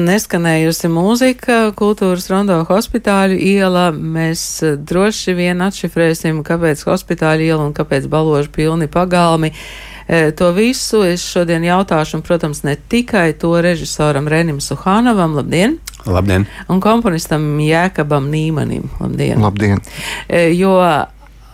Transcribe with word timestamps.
neskanējusi 0.00 0.88
mūzika, 0.92 1.58
kultūras 1.78 2.28
rondo 2.32 2.58
hospitāļu 2.68 3.36
iela. 3.40 3.88
Mēs 3.92 4.42
droši 4.86 5.34
vien 5.38 5.62
atšifrēsim, 5.66 6.42
kāpēc 6.46 6.84
hospitāļu 6.88 7.46
iela 7.48 7.66
un 7.66 7.74
kāpēc 7.76 8.08
baložu 8.12 8.52
pilni 8.54 8.88
pagalmi. 8.92 9.52
E, 10.06 10.30
To 10.38 10.52
visu 10.54 11.02
es 11.02 11.24
šodien 11.26 11.64
jautāšu, 11.66 12.20
un, 12.20 12.22
protams, 12.26 12.62
ne 12.62 12.76
tikai 12.76 13.32
to 13.38 13.50
režisoram 13.60 14.28
Renim 14.30 14.60
Suhānovam, 14.62 15.34
labdien, 15.34 15.78
Labdien! 16.06 16.44
un 16.70 16.78
komponistam 16.80 17.42
Jēkabam 17.58 18.28
Nīmanim, 18.30 18.86
labdien. 19.00 19.42
Labdien! 19.42 19.82
E, 20.28 20.52
Jo 20.54 20.76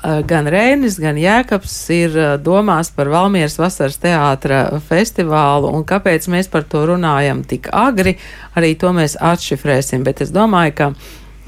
gan 0.02 0.48
Rēnis, 0.50 0.98
gan 1.02 1.18
Jēkabs 1.20 1.76
ir 1.94 2.16
e, 2.18 2.26
domās 2.42 2.90
par 2.94 3.10
Valmieras 3.12 3.58
vasaras 3.60 4.00
teātra 4.02 4.64
festivālu, 4.88 5.70
un 5.70 5.86
kāpēc 5.86 6.26
mēs 6.32 6.50
par 6.50 6.66
to 6.66 6.84
runājam 6.90 7.44
tik 7.46 7.70
agri, 7.70 8.16
arī 8.58 8.74
to 8.78 8.90
mēs 8.96 9.14
atšifrēsim, 9.20 10.02
bet 10.06 10.24
es 10.26 10.34
domāju, 10.34 10.78
ka 10.78 10.92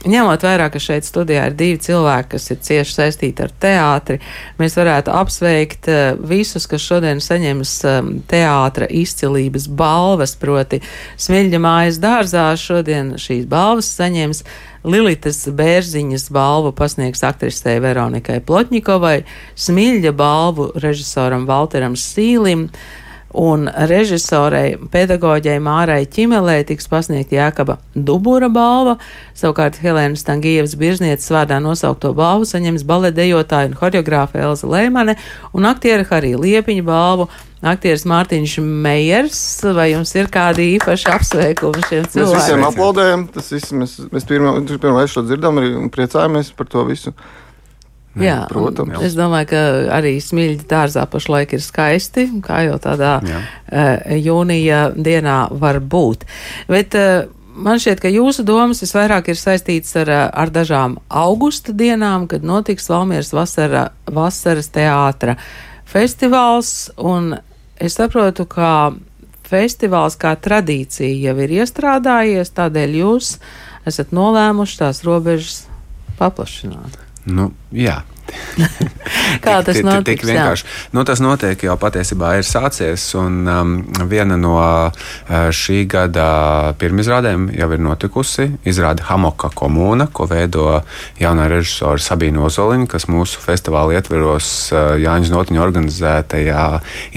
Ņemot 0.05 0.42
vērā, 0.45 0.67
ka 0.69 0.81
šeit 0.83 1.06
studijā 1.06 1.47
ir 1.48 1.55
divi 1.56 1.79
cilvēki, 1.81 2.34
kas 2.34 2.51
ir 2.53 2.59
cieši 2.67 2.92
saistīti 2.92 3.41
ar 3.41 3.53
teātri, 3.61 4.19
mēs 4.61 4.77
varētu 4.77 5.14
apsveikt 5.17 5.89
eh, 5.89 6.03
visus, 6.20 6.67
kas 6.69 6.84
šodien 6.84 7.23
saņems 7.25 7.73
eh, 7.89 8.11
teātra 8.29 8.89
izcilības 8.92 9.64
balvas, 9.73 10.36
proti 10.36 10.83
Smiļģa 11.25 11.62
mājas 11.64 12.01
dārzā 12.05 12.51
šodien 12.61 13.14
šīs 13.17 13.48
balvas 13.48 13.89
saņems 13.97 14.45
Lilitas 14.85 15.39
Bērziņas 15.49 16.27
balvu 16.35 16.75
pasniegs 16.77 17.23
aktrisei 17.25 17.79
Veronikai 17.81 18.43
Plotņikovai, 18.45 19.23
Smiļģa 19.57 20.13
balvu 20.19 20.69
režisoram 20.77 21.47
Valteram 21.49 21.97
Sīlim, 21.97 22.69
un 23.35 23.67
režisorei, 23.91 24.77
pedagoģei 24.93 25.57
Mārai 25.63 26.05
Čimelē 26.07 26.61
tiks 26.69 26.87
pasniegta 26.91 27.39
Jākaba 27.39 27.79
Dubura 27.95 28.51
balva, 28.53 28.99
savukārt 29.35 29.81
Helēnas 29.83 30.23
Tangievas 30.27 30.77
biržnieces 30.79 31.33
vārdā 31.35 31.59
nosaukto 31.65 32.13
balvu 32.15 32.47
saņems 32.48 32.87
baledejotāja 32.87 33.73
un 33.73 33.79
horeogrāfa 33.81 34.45
Elza 34.45 34.71
Leimane 34.71 35.17
un 35.53 35.67
aktiera 35.71 36.07
Harija 36.11 36.39
Liepiņa 36.45 36.87
balvu. 36.87 37.29
Aktieris 37.65 38.03
Mārtiņš 38.11 38.59
Meijers, 38.61 39.39
vai 39.77 39.87
jums 39.95 40.11
ir 40.19 40.27
kādi 40.33 40.67
īpaši 40.75 41.09
apsveikumi 41.15 41.84
šiem 41.87 42.03
Mēs 42.05 42.12
visiem 42.12 42.34
cilvēkiem? 42.37 42.65
aplaudējam. 42.69 43.23
Tas 43.33 43.48
viss 43.55 43.73
mēs, 43.73 43.95
mēs 44.12 44.27
pirmā, 44.29 44.53
pirmā 44.69 45.01
reizi 45.01 45.15
šo 45.17 45.23
dzirdam 45.25 45.62
arī 45.62 45.70
un 45.79 45.89
priecājamies 45.95 46.53
par 46.59 46.69
to 46.69 46.85
visu. 46.89 47.15
Jā, 48.20 48.45
protams. 48.47 48.95
un 48.95 49.07
Es 49.09 49.17
domāju, 49.19 49.48
ka 49.51 49.61
arī 49.97 50.12
smilģi 50.23 50.69
dārzā 50.70 51.03
pašlaik 51.11 51.57
ir 51.57 51.62
skaisti, 51.65 52.29
kā 52.47 52.61
jau 52.69 52.77
tādā 52.79 53.17
Jā. 53.27 53.41
uh, 53.41 54.12
jūnija 54.23 54.83
dienā 54.95 55.39
var 55.59 55.81
būt. 55.81 56.23
Bet 56.70 56.95
uh, 57.01 57.25
man 57.57 57.81
šķiet, 57.83 58.05
ka 58.05 58.13
jūsu 58.13 58.45
domas 58.46 58.85
visvairāk 58.85 59.33
ir 59.33 59.41
saistītas 59.41 59.96
ar, 60.05 60.13
uh, 60.14 60.29
ar 60.31 60.52
dažām 60.55 60.98
augusta 61.08 61.75
dienām, 61.75 62.29
kad 62.31 62.46
notiks 62.46 62.86
Valmieras 62.92 63.33
vasara, 63.35 63.89
vasaras 64.07 64.70
teātra 64.70 65.35
festivāls, 65.91 66.91
un 67.02 67.35
es 67.80 67.98
saprotu, 67.98 68.46
ka 68.46 68.95
festivāls 69.48 70.17
kā 70.20 70.35
tradīcija 70.40 71.29
jau 71.29 71.36
ir 71.45 71.55
iestrādājies, 71.61 72.55
tādēļ 72.57 72.98
jūs 73.02 73.36
esat 73.89 74.14
nolēmuši 74.17 74.80
tās 74.80 75.02
robežas 75.07 75.64
paplašināt. 76.18 76.98
Nu, 77.24 77.51
jā. 77.73 78.02
Kā 79.45 79.58
tas 79.67 79.77
tik- 79.77 80.05
tik 80.07 80.23
vienkārši. 80.27 80.67
Nu, 80.96 81.02
tas 81.05 81.20
notiek 81.23 81.61
jau 81.67 81.74
patiesībā 81.80 82.35
ir 82.39 82.46
sācies. 82.46 83.02
Un, 83.18 83.42
um, 83.51 83.74
viena 84.11 84.36
no 84.40 84.55
uh, 84.57 84.92
šī 85.55 85.85
gada 85.90 86.73
pirmizrādēm 86.80 87.48
jau 87.55 87.68
ir 87.74 87.83
notikusi. 87.84 88.46
Izrāda 88.68 89.05
Hamoka 89.11 89.51
komūna, 89.55 90.07
ko 90.14 90.27
veido 90.30 90.80
jaunā 91.20 91.48
režisora 91.52 92.01
Sabīna 92.01 92.45
Ozoliņa, 92.48 92.89
kas 92.95 93.08
mūsu 93.11 93.42
festivāla 93.45 93.98
ietveros 93.98 94.51
uh, 94.73 94.95
Jāņas 95.02 95.33
Notiņa 95.34 95.64
organizētajā 95.64 96.64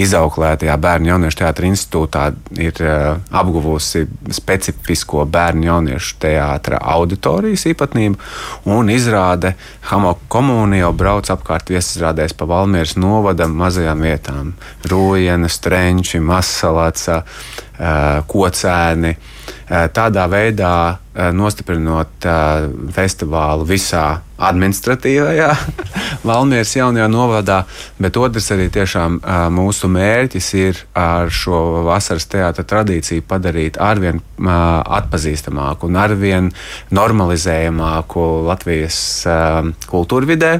izauklētajā 0.03 0.77
bērnu 0.83 1.11
jauniešu 1.13 1.41
teātra 1.43 1.69
institūtā 1.71 2.27
ir 2.59 2.83
uh, 2.83 3.21
apguvusi 3.31 4.05
specifisko 4.35 5.25
bērnu 5.31 5.69
jauniešu 5.69 6.17
teātra 6.23 6.81
auditorijas 6.97 7.67
īpatnību 7.71 8.19
un 8.75 8.91
izrāde 8.93 9.55
Hamoka 9.91 10.27
komūna 10.37 10.81
jau 10.81 10.93
brauc 10.97 11.29
apkārt 11.33 11.71
viesizrādēs 11.71 12.35
pa 12.37 12.47
Valmieras 12.49 12.95
novada 12.99 13.47
mazajām 13.47 14.03
vietām- 14.05 14.53
Rūjiena, 14.91 15.49
Strenči, 15.49 16.19
Masalāca, 16.19 17.23
Kocēni. 18.27 19.15
Eh, 19.67 19.89
Tādā 19.91 20.23
veidā 20.31 20.95
eh, 21.11 21.33
nostiprinot 21.35 22.23
eh, 22.23 22.69
festivālu 22.95 23.67
visā 23.67 24.21
administratīvajā 24.37 25.49
Valmieras 26.29 26.71
jaunajā 26.75 27.07
novadā, 27.09 27.57
bet 27.99 28.19
otrs 28.21 28.51
arī 28.53 28.67
tiešām 28.73 29.15
mūsu 29.53 29.89
mērķis 29.89 30.49
ir 30.59 30.81
ar 30.97 31.31
šo 31.33 31.81
vasaras 31.87 32.27
teātra 32.29 32.65
tradīciju 32.69 33.25
padarīt 33.25 33.79
arvien 33.81 34.21
atpazīstamāku 34.37 35.89
un 35.89 35.97
arvien 35.97 36.51
normalizējamāku 36.93 38.25
Latvijas 38.45 38.99
kultūrvidē, 39.89 40.51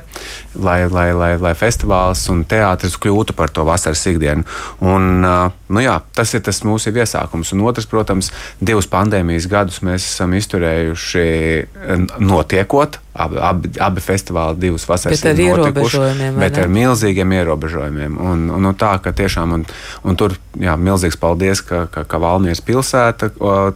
lai, 0.65 0.79
lai, 0.89 1.07
lai, 1.13 1.31
lai 1.41 1.53
festivāls 1.57 2.25
un 2.33 2.41
teātris 2.49 2.97
kļūtu 2.97 3.37
par 3.37 3.53
to 3.53 3.67
vasaras 3.67 4.07
ikdienu. 4.09 4.47
Un, 4.81 5.21
nu 5.21 5.85
jā, 5.85 5.99
tas 6.17 6.33
ir 6.33 6.41
tas 6.47 6.63
mūsu 6.65 6.95
iesākums. 6.95 7.53
Un 7.53 7.65
otrs, 7.69 7.89
protams, 7.89 8.31
divus 8.57 8.89
pandēmijas 8.97 9.47
gadus 9.51 9.81
mēs 9.85 10.05
esam 10.09 10.33
izturējuši 10.37 11.25
eh, 11.25 12.07
notiekot. 12.19 12.99
Abi, 13.17 13.39
abi, 13.41 13.71
abi 13.81 14.01
festivāli 14.03 14.59
divas 14.61 14.83
vasaras 14.85 15.23
Bet 15.23 15.31
ar 15.31 15.39
ierobežojumiem, 15.41 16.35
bet 16.37 16.59
ar 16.61 16.67
milzīgiem 16.69 17.31
ierobežojumiem. 17.39 18.19
Un, 18.21 18.43
un, 18.53 18.67
un 18.69 18.77
tā, 18.77 18.91
ka 19.01 19.13
tiešām, 19.17 19.55
un, 19.57 19.63
un 20.05 20.19
tur, 20.19 20.35
jā, 20.61 20.75
milzīgs 20.77 21.17
paldies, 21.17 21.63
ka, 21.65 21.87
ka, 21.89 22.05
ka 22.05 22.21
Valmieras 22.21 22.61
pilsēta 22.61 23.31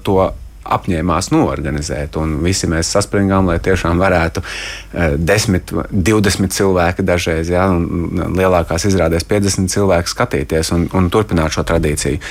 to 0.05 0.19
apņēmās 0.63 1.31
norganizēt. 1.33 2.17
Un 2.21 2.37
visi 2.45 2.69
mēs 2.71 2.91
saspringām, 2.95 3.49
lai 3.49 3.57
tiešām 3.63 4.01
varētu 4.01 4.43
eh, 4.43 5.15
10, 5.17 5.73
20 5.91 6.55
cilvēki 6.57 7.05
dažreiz, 7.07 7.51
ja, 7.51 7.67
un 7.71 8.35
lielākās 8.37 8.85
izrādēs 8.89 9.27
50 9.29 9.71
cilvēki 9.73 10.13
skatīties 10.13 10.73
un, 10.75 10.87
un 10.97 11.09
turpināt 11.13 11.55
šo 11.55 11.65
tradīciju. 11.67 12.21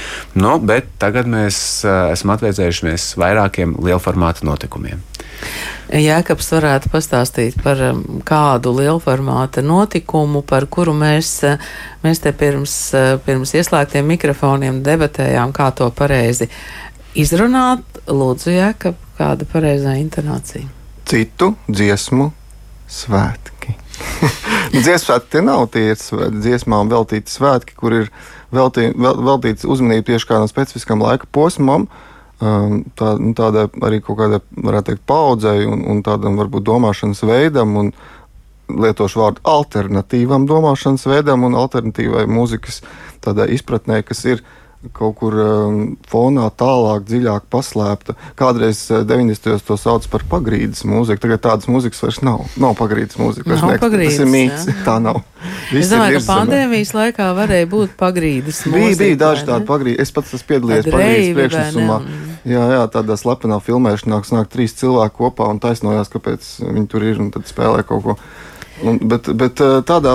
Nu, 0.40 0.58
bet 0.62 0.92
tagad 1.02 1.30
mēs 1.30 1.82
eh, 1.84 2.12
esam 2.14 2.36
atvēsējušies 2.36 3.14
vairākiem 3.20 3.78
lielformāta 3.82 4.46
notikumiem. 4.48 5.02
Jēkabs 5.90 6.52
varētu 6.54 6.90
pastāstīt 6.92 7.56
par 7.64 7.80
um, 7.88 8.02
kādu 8.26 8.70
lielformāta 8.76 9.64
notikumu, 9.64 10.44
par 10.46 10.68
kuru 10.70 10.94
mēs, 10.94 11.32
uh, 11.48 11.56
mēs 12.04 12.22
te 12.22 12.30
pirms, 12.36 12.74
uh, 12.94 13.16
pirms 13.24 13.56
ieslēgtiem 13.58 14.06
mikrofoniem 14.12 14.84
debatējām, 14.86 15.54
kā 15.56 15.72
to 15.74 15.88
pareizi 15.96 16.46
izrunāt. 17.18 17.84
Lūdzu, 18.10 18.52
Jēkab, 18.54 18.98
kāda 19.18 19.46
pareizā 19.50 19.96
intonācija? 20.00 20.66
Citu 21.10 21.54
dziesmu 21.70 22.30
svētki. 22.90 23.76
Dziesmu 24.74 25.04
svētki 25.04 25.42
nav 25.44 25.66
tie 25.74 25.94
dziesmām 25.94 26.90
veltīti 26.90 27.32
svētki, 27.32 27.74
kur 27.78 27.96
ir 28.02 28.12
veltī, 28.54 28.90
vel, 28.94 29.18
veltīts 29.26 29.66
uzmanība 29.68 30.12
tieši 30.12 30.30
kādam 30.30 30.48
specifiskam 30.50 31.02
laika 31.04 31.28
posmam. 31.32 31.88
um, 32.40 32.80
Tā, 32.98 33.12
nu, 33.20 33.34
tādai 33.36 33.68
arī 33.86 34.00
kaut 34.04 34.18
kādai, 34.22 34.40
varētu 34.56 34.92
teikt, 34.92 35.04
paudzei 35.06 35.66
un, 35.66 35.84
un 35.90 36.02
tādam 36.06 36.38
varbūt 36.40 36.66
domāšanas 36.66 37.22
veidam, 37.28 37.76
un 37.76 37.92
lietošu 38.70 39.20
vārdu 39.20 39.44
alternatīvam 39.50 40.46
domāšanas 40.48 41.06
veidam 41.10 41.44
un 41.48 41.58
alternatīvai 41.58 42.26
mūzikas 42.30 42.82
tādai 43.24 43.50
izpratnē, 43.56 44.02
kas 44.06 44.24
ir 44.28 44.44
kaut 44.96 45.18
kur 45.20 45.34
um, 45.36 45.80
fonā 46.08 46.46
tālāk, 46.56 47.04
dziļāk 47.08 47.48
paslēpta. 47.52 48.14
Kādreiz 48.38 48.80
uh, 48.88 49.02
90. 49.04 49.60
to 49.66 49.76
sauc 49.80 50.06
par 50.12 50.24
pagrīdes 50.30 50.86
mūziku, 50.88 51.20
tagad 51.20 51.42
tādas 51.44 51.68
mūzikas 51.68 52.00
vairs 52.06 52.22
nav. 52.24 52.46
Nav 52.60 52.78
pagrīdes 52.78 53.20
mūzika. 53.20 53.44
Nav 53.50 53.66
neeksistē. 53.68 53.82
pagrīdes, 53.84 54.16
Tas 54.16 54.24
ir 54.24 54.32
mīts, 54.32 54.66
jā. 54.70 54.78
tā 54.86 54.96
nav. 55.04 55.20
Es 55.20 55.76
Viss 55.76 55.92
ir 55.92 55.96
domāju, 55.98 56.18
ka 56.18 56.26
pandēmijas 56.32 56.94
laikā 56.96 57.28
varēja 57.36 57.70
būt 57.70 57.94
pagrīdes. 58.00 58.64
Bija, 58.66 58.86
mūzika, 58.88 59.04
bija 59.04 59.20
daži 59.26 59.44
vai 59.44 59.46
ne? 59.46 59.52
tādi 59.52 59.70
pagrīdi. 59.74 60.00
Es 60.04 60.14
pats 60.16 60.36
esmu 60.38 60.52
piedalījies 60.54 60.90
pagrīdes 60.90 61.32
priekšnesumā. 61.38 62.02
ne? 62.04 62.20
Jā, 62.48 62.62
jā, 62.72 62.84
tādā 62.88 63.16
slepenā 63.20 63.60
filmēšanā 63.60 64.22
nāk 64.32 64.48
trīs 64.48 64.72
cilvēki 64.80 65.18
kopā 65.18 65.50
un 65.52 65.60
taisnojās, 65.60 66.08
kāpēc 66.08 66.46
viņi 66.64 66.88
tur 66.88 67.04
ir 67.04 67.20
un 67.20 67.28
tad 67.34 67.44
spēlē 67.50 67.84
kaut 67.84 68.06
ko. 68.06 68.16
Un, 68.80 68.96
bet, 69.04 69.28
bet 69.36 69.60
uh, 69.60 69.82
tādā, 69.84 70.14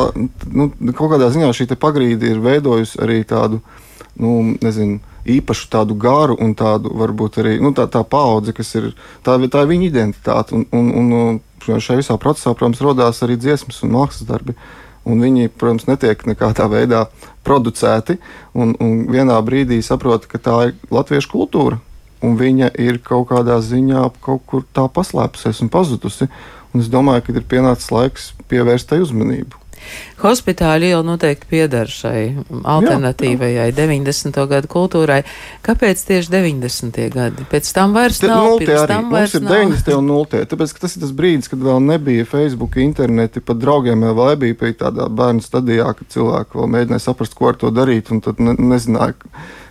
nu, 0.50 0.72
kaut 0.98 1.12
kādā 1.14 1.30
ziņā 1.30 1.52
šī 1.54 1.68
pagrīde 1.78 2.32
ir 2.34 2.42
veidojusi 2.42 2.98
arī 3.06 3.20
tādu, 3.30 3.62
nu, 4.22 4.56
nezinu, 4.64 5.02
īpašu 5.26 5.70
tādu 5.74 5.98
garu 5.98 6.38
un 6.42 6.54
tādu 6.58 6.92
varbūt 6.94 7.40
arī 7.42 7.58
nu, 7.64 7.74
tā, 7.76 7.88
tā 7.92 8.04
paudze, 8.08 8.54
kas 8.56 8.76
ir 8.78 8.92
tā, 9.26 9.38
tā 9.52 9.64
ir 9.66 9.72
viņa 9.72 9.88
identitāte. 9.90 10.56
Un, 10.56 10.66
un, 10.72 11.14
un, 11.20 11.40
šajā 11.66 12.00
visā 12.02 12.18
procesā, 12.22 12.54
protams, 12.54 12.84
radās 12.86 13.24
arī 13.26 13.40
dziesmas 13.42 13.82
un 13.84 13.96
mākslas 13.96 14.28
darbi. 14.30 14.56
Un 15.06 15.22
viņi, 15.22 15.52
protams, 15.54 15.86
netiek 15.90 16.24
nekādā 16.26 16.66
veidā 16.70 17.06
producēti. 17.46 18.18
Un, 18.58 18.74
un 18.82 19.06
vienā 19.12 19.38
brīdī 19.46 19.82
saprot, 19.86 20.26
ka 20.30 20.42
tā 20.42 20.56
ir 20.70 20.78
latviešu 20.94 21.32
kultūra. 21.34 21.82
Un 22.26 22.38
viņa 22.40 22.72
ir 22.82 23.02
kaut 23.06 23.30
kādā 23.30 23.60
ziņā 23.62 24.08
kaut 24.26 24.46
kur 24.50 24.66
tā 24.74 24.88
paslēpusies 24.90 25.62
un 25.66 25.70
pazudusi. 25.74 26.30
Un 26.74 26.82
es 26.82 26.90
domāju, 26.92 27.28
ka 27.28 27.36
ir 27.36 27.46
pienācis 27.50 27.94
laiks 27.94 28.32
pievērst 28.50 28.90
tai 28.90 29.04
uzmanību. 29.04 29.65
Hospitāļi 30.22 30.90
jau 30.94 31.02
noteikti 31.06 31.48
piedara 31.50 31.92
šai 31.92 32.20
alternatīvajai 32.64 33.68
90. 33.76 34.38
gadu 34.50 34.70
kultūrai. 34.72 35.20
Kāpēc 35.66 36.02
tieši 36.08 36.32
90. 36.32 37.00
gadi? 37.14 37.48
Pēc 37.52 37.72
tam 37.76 37.96
vairs 37.98 38.22
Te, 38.24 38.30
nav. 38.32 38.56
pirms 38.62 38.80
arī. 38.80 38.88
tam 38.94 39.10
Mums 39.10 39.18
vairs 39.18 39.36
ir 39.36 39.44
nav. 39.44 39.58
90. 39.58 39.98
un 40.00 40.08
0. 40.14 40.46
Tāpēc, 40.54 40.74
ka 40.76 40.86
tas 40.86 40.96
ir 40.96 41.04
tas 41.04 41.12
brīdis, 41.20 41.52
kad 41.52 41.66
vēl 41.66 41.84
nebija 41.84 42.30
Facebook, 42.30 42.80
interneti, 42.82 43.44
pat 43.44 43.60
draugiem 43.62 44.08
vēl 44.08 44.32
nebija 44.34 44.58
pie 44.62 44.72
tādā 44.80 45.10
bērnu 45.12 45.44
stadijā, 45.44 45.92
kad 46.00 46.10
cilvēki 46.16 46.62
vēl 46.62 46.72
mēģināja 46.78 47.06
saprast, 47.10 47.36
ko 47.38 47.52
ar 47.52 47.60
to 47.60 47.74
darīt, 47.76 48.14
un 48.16 48.24
tad 48.26 48.40
ne, 48.40 48.56
nezināja, 48.56 49.18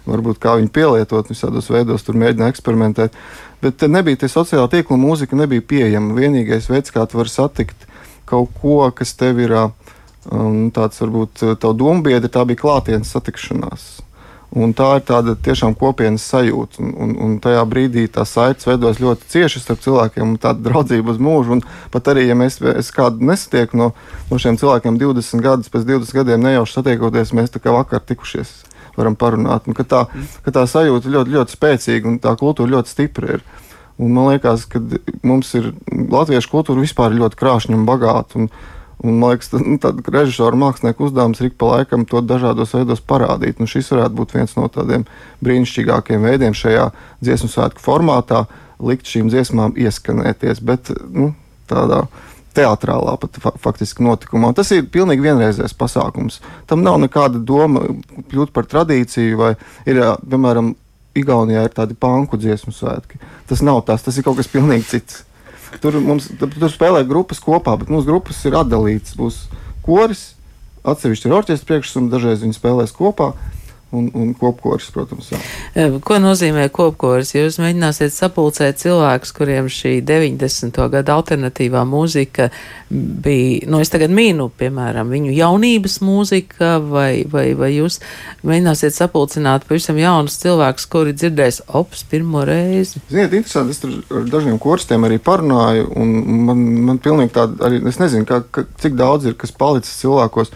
varbūt 0.05 0.43
kā 0.43 0.59
viņu 0.61 0.71
pielietot, 0.75 1.33
visādos 1.33 1.71
veidos 1.73 2.05
tur 2.05 2.21
mēģināja 2.21 2.55
eksperimentēt. 2.55 3.17
Bet 3.65 3.81
nebija 3.89 4.21
tie 4.21 4.29
sociālā 4.29 4.69
tīkla 4.69 5.01
mūzika, 5.01 5.39
nebija 5.41 5.65
pieejama. 5.65 6.13
Vienīgais 6.19 6.69
veids, 6.69 6.93
kā 6.93 7.07
tu 7.09 7.17
vari 7.23 7.33
satikt 7.33 7.89
kaut 8.29 8.53
ko, 8.61 8.83
kas 8.97 9.15
tev 9.17 9.41
ir 9.41 9.53
ā, 9.57 9.65
um, 10.31 10.71
tāds, 10.75 11.01
varbūt, 11.03 11.45
tavu 11.61 11.77
domu 11.81 12.05
biedri, 12.07 12.33
tā 12.33 12.45
bija 12.49 12.63
klātienes 12.63 13.13
satikšanās. 13.15 13.87
Un 14.55 14.71
tā 14.71 14.87
ir 15.01 15.03
tāda 15.03 15.33
tiešām 15.35 15.73
kopienas 15.75 16.23
sajūta. 16.31 16.79
Un, 16.79 16.93
un, 16.95 17.15
un 17.25 17.33
tajā 17.43 17.65
brīdī 17.67 18.05
tā 18.13 18.23
saites 18.29 18.69
veidojas 18.69 19.01
ļoti 19.03 19.27
cieši 19.33 19.63
starp 19.65 19.81
cilvēkiem, 19.83 20.29
un 20.29 20.37
tāda 20.39 20.63
draudzība 20.69 21.11
uz 21.11 21.19
mūžu. 21.19 21.57
Un 21.57 21.65
pat 21.91 22.13
arī, 22.13 22.29
ja 22.29 22.37
mēs 22.39 22.61
kādu 22.95 23.27
nesatieku 23.27 23.81
no, 23.81 23.91
no 24.31 24.39
šiem 24.39 24.59
cilvēkiem 24.61 25.01
20 25.01 25.43
gadus, 25.43 25.73
pēc 25.75 25.89
20 25.89 26.21
gadiem 26.21 26.47
nejauši 26.47 26.79
satiekoties, 26.79 27.35
mēs 27.35 27.51
tā 27.51 27.65
kā 27.65 27.75
vakar 27.75 28.05
tikušies. 28.07 28.55
Varam 28.95 29.19
parunāt, 29.19 29.67
un 29.67 29.75
ka 29.75 29.83
tā, 29.91 30.05
ka 30.47 30.55
tā 30.55 30.63
sajūta 30.71 31.11
ļoti, 31.11 31.35
ļoti 31.35 31.57
spēcīga 31.57 32.13
un 32.13 32.21
tā 32.23 32.37
kultūra 32.39 32.77
ļoti 32.77 32.95
stipra 32.95 33.35
ir. 33.35 33.43
Un 33.99 34.15
man 34.15 34.31
liekas, 34.31 34.69
ka 34.71 34.79
mums 35.27 35.51
ir 35.59 35.73
latviešu 35.91 36.51
kultūra 36.51 36.83
vispār 36.83 37.15
ļoti 37.19 37.39
krāšņa 37.43 37.75
un 37.75 37.91
bagāta. 37.91 38.39
Un, 38.39 38.49
Un, 39.03 39.19
man 39.19 39.35
liekas, 39.35 39.51
tas 39.53 39.65
nu, 39.65 39.77
ir 39.77 40.15
režisora 40.15 40.59
mākslinieku 40.59 41.09
uzdevums 41.09 41.41
ik 41.45 41.57
pa 41.61 41.73
laikam 41.73 42.05
to 42.09 42.23
dažādos 42.25 42.75
veidos 42.77 43.03
parādīt. 43.05 43.59
Nu, 43.61 43.69
šis 43.71 43.91
varētu 43.93 44.19
būt 44.21 44.37
viens 44.37 44.55
no 44.59 44.69
tādiem 44.73 45.07
brīnišķīgākiem 45.45 46.29
veidiem 46.29 46.55
šajā 46.57 46.91
dziesmu 47.25 47.51
svētku 47.53 47.83
formātā, 47.85 48.45
likt 48.85 49.11
šīm 49.11 49.33
dziesmām 49.33 49.75
ieskanēties. 49.81 50.63
Bet 50.65 50.93
nu, 51.11 51.33
tādā 51.71 52.05
teātrālā 52.55 53.17
pat 53.19 53.41
fa 53.43 53.53
faktiski 53.61 54.05
notikumā. 54.07 54.53
Tas 54.55 54.71
ir 54.75 54.87
pilnīgi 54.95 55.27
vienreizējs 55.27 55.75
pasākums. 55.79 56.39
Tam 56.71 56.85
nav 56.87 57.01
nekāda 57.03 57.43
doma 57.43 57.83
kļūt 58.31 58.55
par 58.55 58.69
tradīciju, 58.71 59.39
vai 59.41 59.53
ir, 59.91 60.01
piemēram, 60.23 60.75
Igaunijā 61.15 61.61
ir 61.63 61.71
tādi 61.71 61.95
panku 61.95 62.35
dziesmu 62.43 62.73
svētki. 62.75 63.21
Tas 63.47 63.61
nav 63.63 63.85
tas, 63.87 64.03
tas 64.03 64.17
ir 64.19 64.25
kaut 64.27 64.41
kas 64.41 64.51
pilnīgi 64.51 64.89
cits. 64.89 65.21
Tur 65.83 65.99
mums 66.03 66.29
tur 66.39 66.71
spēlē 66.73 67.03
grupas 67.09 67.41
kopā, 67.43 67.75
bet 67.81 67.91
mūsu 67.93 68.09
grupas 68.09 68.39
ir 68.47 68.57
atdalītas. 68.59 69.17
Būs 69.19 69.41
koris, 69.85 70.35
atsevišķi 70.87 71.29
ir 71.29 71.37
orķestra 71.39 71.71
priekšsums, 71.71 72.13
dažreiz 72.13 72.45
viņi 72.45 72.57
spēlēs 72.59 72.95
kopā. 72.95 73.33
Un, 73.95 74.09
un 74.19 74.33
kopkoris, 74.35 74.89
protams, 74.95 75.29
jā. 75.31 75.39
Ko 76.03 76.17
nozīmē 76.23 76.67
kopkoris? 76.75 77.35
Jūs 77.37 77.61
mēģināsiet 77.63 78.15
sapulcēt 78.15 78.81
cilvēkus, 78.83 79.31
kuriem 79.37 79.69
šī 79.71 80.01
90. 80.07 80.81
gada 80.91 81.15
alternatīvā 81.15 81.85
mūzika 81.87 82.49
bija, 82.91 83.69
nu, 83.71 83.79
es 83.85 83.93
tagad 83.93 84.13
mīnu, 84.15 84.49
piemēram, 84.59 85.13
viņu 85.15 85.35
jaunības 85.37 86.01
mūzika, 86.05 86.75
vai, 86.83 87.25
vai, 87.31 87.47
vai 87.59 87.71
jūs 87.77 88.01
mēģināsiet 88.43 88.97
sapulcināt 88.97 89.69
pavisam 89.69 89.99
jaunus 90.01 90.41
cilvēkus, 90.43 90.89
kuri 90.91 91.15
dzirdēs 91.15 91.63
ops 91.75 92.05
pirmo 92.11 92.45
reizi? 92.49 93.03
Ziniet, 93.11 93.35
interesanti, 93.35 93.77
es 93.77 93.83
tur 93.83 94.21
ar 94.21 94.29
dažiem 94.31 94.59
koristiem 94.63 95.07
arī 95.07 95.21
parunāju, 95.23 95.91
un 96.01 96.15
man, 96.49 96.65
man 96.91 97.03
pilnīgi 97.05 97.35
tāda 97.39 97.69
arī, 97.69 97.83
es 97.91 98.01
nezinu, 98.03 98.27
kā, 98.29 98.43
ka, 98.51 98.67
cik 98.83 98.99
daudz 98.99 99.31
ir, 99.31 99.39
kas 99.39 99.55
palicis 99.55 100.03
cilvēkos. 100.03 100.55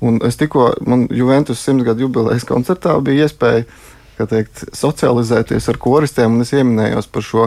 Un 0.00 0.20
es 0.24 0.38
tikko, 0.40 0.70
man 0.88 1.06
Juventus 1.12 1.60
simtgadu 1.64 2.06
jubilejas 2.06 2.46
koncertā 2.48 2.94
bija 3.04 3.26
iespēja, 3.26 3.66
teikt, 4.28 4.64
socializēties 4.76 5.68
ar 5.70 5.78
koristiem, 5.80 6.34
un 6.34 6.44
es 6.44 6.52
ieminējos 6.52 7.06
par 7.12 7.24
šo 7.24 7.46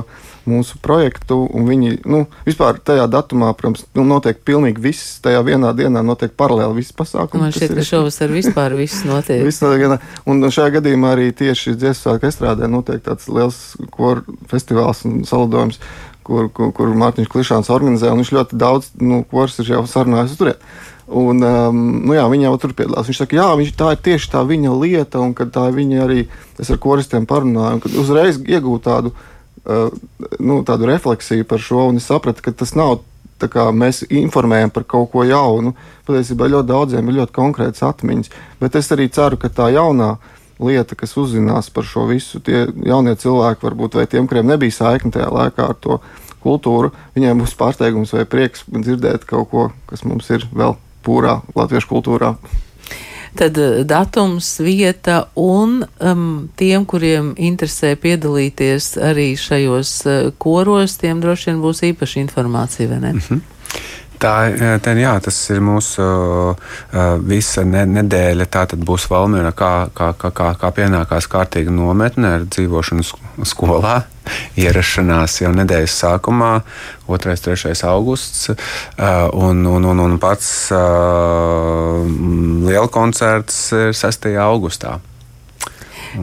mūsu 0.49 0.79
projektu, 0.83 1.37
un 1.55 1.67
viņi, 1.67 1.97
nu, 2.09 2.23
vispār 2.47 2.79
tajā 2.83 3.05
datumā, 3.11 3.51
protams, 3.57 3.85
nu, 3.95 4.05
notiek 4.07 4.39
pilnīgi 4.45 4.81
viss, 4.83 5.17
tajā 5.23 5.43
vienā 5.45 5.73
dienā 5.77 6.03
notiek 6.05 6.33
paralēli 6.39 6.81
viss 6.81 6.95
pasākums. 6.97 7.41
Man 7.41 7.53
šķiet, 7.55 7.75
ka 7.77 7.85
šovasar 7.87 8.33
vispār 8.33 8.75
viss 8.79 9.05
notiek. 9.09 9.43
Viss 9.45 9.63
notiek. 9.63 10.01
Un 10.29 10.43
šajā 10.43 10.77
gadījumā 10.79 11.13
arī 11.15 11.29
tieši 11.37 11.77
dziesmu 11.77 12.01
svētku 12.01 12.31
estrādē 12.31 12.69
notiek 12.71 13.03
tāds 13.05 13.29
liels 13.31 13.61
koru 13.93 14.25
festivāls 14.51 15.05
un 15.07 15.21
salidojums, 15.29 15.79
kur, 16.27 16.49
kur, 16.55 16.73
kur 16.75 16.91
Mārtiņš 16.97 17.29
Klišāns 17.31 17.71
organizē, 17.73 18.11
un 18.11 18.23
viņš 18.23 18.33
ļoti 18.35 18.59
daudz, 18.59 18.91
nu, 19.03 19.21
kurs 19.29 19.59
ir 19.63 19.75
jau 19.75 19.85
sarunājis 19.89 20.39
tur. 20.39 20.55
Un, 21.07 21.43
um, 21.43 21.79
nu 22.07 22.15
jā, 22.15 22.23
viņa 22.31 22.47
jau 22.47 22.57
tur 22.63 22.73
piedalās. 22.77 23.09
Viņš 23.09 23.21
saka, 23.23 23.35
jā, 23.35 23.47
viņš, 23.59 23.71
tā 23.79 23.91
ir 23.93 24.03
tieši 24.05 24.29
tā 24.31 24.43
viņa 24.47 24.75
lieta, 24.79 25.19
un 25.19 25.33
tā 25.35 25.67
viņa 25.75 26.03
arī, 26.05 26.27
es 26.59 26.71
ar 26.71 26.79
koristiem 26.83 27.27
parunāju, 27.27 27.81
un 27.81 27.97
uzreiz 27.99 28.39
iegūtu 28.39 28.83
tādu, 28.87 29.11
uh, 29.67 29.89
nu, 30.39 30.61
tādu 30.67 30.87
refleksiju 30.87 31.47
par 31.49 31.59
šo, 31.59 31.89
un 31.91 31.99
es 31.99 32.07
sapratu, 32.07 32.45
ka 32.45 32.55
tas 32.55 32.75
nav 32.79 33.01
kā 33.51 33.65
mēs 33.75 34.03
informējam 34.07 34.71
par 34.71 34.85
kaut 34.87 35.09
ko 35.11 35.25
jaunu. 35.27 35.73
Patiesībā 36.07 36.47
ļoti 36.47 36.69
daudziem 36.69 37.09
ir 37.09 37.17
ļoti 37.17 37.35
konkrētas 37.35 37.83
atmiņas, 37.83 38.31
bet 38.61 38.77
es 38.79 38.91
arī 38.95 39.09
ceru, 39.11 39.39
ka 39.41 39.49
tā 39.49 39.67
jaunā 39.73 40.13
lieta, 40.63 40.95
kas 40.95 41.17
uzzinās 41.17 41.69
par 41.73 41.83
šo 41.87 42.05
visu, 42.07 42.39
tie 42.39 42.67
jaunie 42.85 43.15
cilvēki, 43.19 43.65
varbūt 43.65 43.97
vai 43.99 44.05
tiem, 44.07 44.29
kuriem 44.29 44.47
nebija 44.47 44.71
saikne 44.71 45.11
tajā 45.11 45.27
laikā 45.33 45.67
ar 45.73 45.79
to 45.81 45.99
kultūru, 46.43 46.91
viņiem 47.15 47.43
būs 47.43 47.55
pārsteigums 47.59 48.13
vai 48.15 48.25
prieks 48.29 48.65
dzirdēt 48.71 49.27
kaut 49.27 49.49
ko, 49.51 49.69
kas 49.89 50.03
mums 50.07 50.29
ir 50.31 50.45
vēl 50.51 50.77
pūrā 51.05 51.39
latviešu 51.55 51.91
kultūrā. 51.91 52.35
Tad 53.35 53.57
eh, 53.57 53.81
datums, 53.83 54.59
vieta 54.61 55.23
un 55.39 55.81
um, 55.81 56.49
tiem, 56.55 56.85
kuriem 56.85 57.33
interesē 57.37 57.95
piedalīties 57.97 58.93
arī 59.01 59.31
šajos 59.39 59.95
uh, 60.05 60.19
koros, 60.37 60.99
tiem 61.01 61.23
droši 61.23 61.49
vien 61.49 61.63
būs 61.63 61.81
īpaša 61.89 62.21
informācija, 62.21 62.91
vai 62.91 63.01
ne? 63.07 63.15
Tā 64.23 64.79
ten, 64.79 65.01
jā, 65.01 65.11
tas 65.19 65.35
ir 65.51 65.59
mūsu 65.63 66.03
uh, 66.03 67.01
visa 67.27 67.65
ne, 67.67 67.81
nedēļa. 67.97 68.47
Tā 68.47 68.63
tad 68.71 68.85
būs 68.87 69.09
Valmiera, 69.11 69.51
kā, 69.51 69.89
kā, 69.91 70.13
kā, 70.15 70.31
kā, 70.31 70.53
kā 70.61 70.71
pienākās 70.77 71.27
kārtīga 71.31 71.73
nometne 71.75 72.31
ar 72.37 72.47
dzīvošanu 72.47 73.03
sk- 73.03 73.47
skolā. 73.51 73.97
Ierašanās 74.63 75.41
jau 75.41 75.51
nedēļas 75.51 75.97
sākumā, 76.05 76.53
2. 77.09 77.35
un 77.35 77.41
3. 77.43 77.75
augusts, 77.91 78.53
uh, 78.53 79.27
un, 79.35 79.65
un, 79.67 79.89
un, 79.91 80.05
un 80.07 80.19
pats 80.23 80.53
liela 82.63 82.87
koncerts 82.87 83.65
ir 83.75 83.91
6. 83.91 84.31
augustā. 84.39 85.01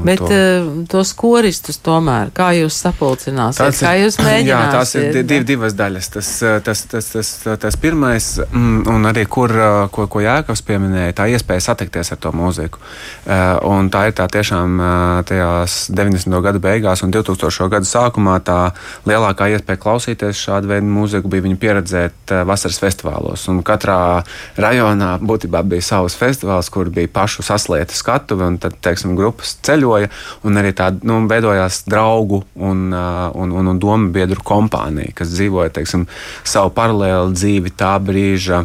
Bet 0.04 0.18
to- 0.18 0.28
uh, 0.30 0.84
tos 0.88 1.12
koristus 1.18 1.78
tomēr, 1.82 2.30
kā 2.36 2.50
jūs 2.54 2.76
sapulcināsiet, 2.84 3.60
Tāds 3.64 3.82
ir- 3.82 3.88
kā 3.88 3.92
jūs 4.00 4.18
mēģināsiet? 4.20 4.46
Jā, 4.52 4.60
tās 4.72 4.94
ir 4.94 5.22
div, 5.24 5.44
divas 5.48 5.74
daļas. 5.74 6.10
Tas, 6.14 6.30
eh, 6.42 6.60
tas, 6.64 6.82
tas, 6.90 7.08
tas, 7.14 7.30
tas 7.60 7.76
pirmais, 7.76 8.28
mm, 8.50 8.86
un 8.88 9.02
arī 9.10 9.26
kur, 9.26 9.50
eh, 9.50 9.88
ko, 9.90 10.06
ko 10.06 10.20
Jēkabs 10.24 10.62
pieminēja, 10.66 11.12
tā 11.20 11.28
iespēja 11.34 11.60
satikties 11.70 12.12
ar 12.12 12.18
to 12.18 12.32
mūziku. 12.32 12.78
Eh, 13.26 13.56
Un 13.70 13.90
tā 13.90 14.06
ir 14.08 14.12
tā 14.12 14.26
tiešām 14.28 14.78
eh, 14.80 15.22
tajās 15.28 15.90
90. 15.94 16.40
gada 16.42 16.58
beigās 16.58 17.02
un 17.02 17.10
2000. 17.12 17.68
gada 17.70 17.86
sākumā 17.86 18.38
tā 18.40 18.72
lielākā 19.06 19.48
iespēja 19.54 19.78
klausīties 19.80 20.38
šādu 20.46 20.66
veidu 20.70 20.86
mūziku 20.90 21.28
bija 21.28 21.42
viņa 21.42 21.58
pieredzēt 21.60 22.32
eh, 22.34 22.44
vasaras 22.44 22.78
festivālos. 22.82 23.48
Un 23.48 23.62
katrā 23.62 24.22
rajonā 24.60 25.18
būtībā 25.20 25.62
bija 25.66 25.82
savs 25.82 26.16
festivāls, 26.18 26.70
kur 26.72 26.90
bija 26.90 27.08
pašu 27.12 27.42
saslieta 27.46 27.94
skatuve, 27.94 28.46
un 28.46 28.58
tad, 28.58 28.76
teiksim, 28.82 29.14
grupas 29.18 29.56
ceļoja, 29.80 30.10
un 30.44 30.60
arī 30.60 30.72
tāda, 30.76 31.00
nu, 31.06 31.20
veidojās 31.30 31.84
draugu 31.88 32.42
un, 32.56 32.90
un, 32.92 33.52
un, 33.52 33.72
un 33.72 33.80
domu 33.80 34.10
biedru 34.14 34.42
kompānija, 34.44 35.14
kas 35.16 35.32
dzīvoja, 35.34 35.72
teiksim, 35.80 36.06
savu 36.44 36.72
paralēlu 36.76 37.32
dzīvi 37.34 37.74
tā 37.76 37.96
brīža 38.02 38.64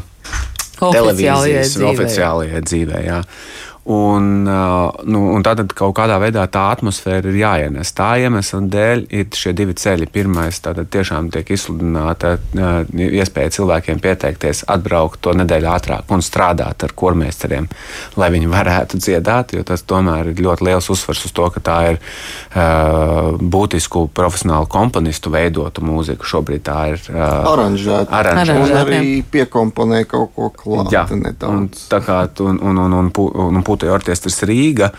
Oficiālajai 0.75 0.91
televīzijas 0.91 1.75
dzīvei. 1.77 1.91
oficiālajai 1.93 2.61
dzīvē. 2.67 3.03
Jā. 3.05 3.21
Un, 3.85 4.43
nu, 5.03 5.19
un 5.29 5.43
tad 5.45 5.59
kaut 5.77 5.91
kādā 5.99 6.15
veidā 6.17 6.47
tā 6.49 6.63
atmosfēra 6.73 7.29
ir 7.29 7.35
jāienes. 7.37 7.91
Tā 7.93 8.15
iemesla 8.17 8.63
dēļ 8.73 9.03
ir 9.13 9.27
šie 9.37 9.51
divi 9.53 9.75
ceļi. 9.77 10.07
Pirmais, 10.09 10.57
tātad 10.65 10.89
tiešām 10.89 11.27
tiek 11.29 11.51
izsludināta 11.53 12.31
iespēja 12.55 13.53
cilvēkiem 13.59 14.01
pieteikties, 14.01 14.63
atbraukt 14.73 15.21
to 15.21 15.35
nedēļu 15.37 15.69
ātrāk 15.69 16.09
un 16.09 16.25
strādāt 16.25 16.81
ar 16.81 16.95
kormeistariem, 16.97 17.67
lai 18.17 18.31
viņi 18.33 18.49
varētu 18.49 19.01
dziedāt, 19.03 19.53
jo 19.53 19.61
tas 19.69 19.85
tomēr 19.85 20.31
ir 20.31 20.41
ļoti 20.47 20.65
liels 20.65 20.89
uzsvars 20.89 21.21
uz 21.29 21.35
to, 21.37 21.45
ka 21.53 21.61
tā 21.69 21.77
ir 21.91 22.01
uh, 22.01 23.37
būtisku 23.37 24.07
profesionālu 24.17 24.65
komponistu 24.65 25.29
veidotu 25.29 25.85
mūziku. 25.85 26.25
Šobrīd 26.25 26.65
tā 26.65 26.79
ir 26.95 27.05
uh, 27.13 27.45
aranžēta. 27.53 28.09
aranžēta. 28.09 28.65
Un 28.65 28.75
arī 28.81 29.21
piekomponē 29.29 30.01
kaut 30.09 30.33
ko 30.33 30.49
klāt. 30.57 30.89
Jā, 30.89 31.05
un, 31.51 31.69
tā 31.69 32.01
kā 32.01 32.23
un, 32.41 32.57
un, 32.57 32.83
un, 32.87 32.99
un, 33.03 33.13
un, 33.13 33.61
un 33.61 33.69
putekļu 33.75 33.99
orķestris 33.99 34.41
Rīga. 34.49 34.89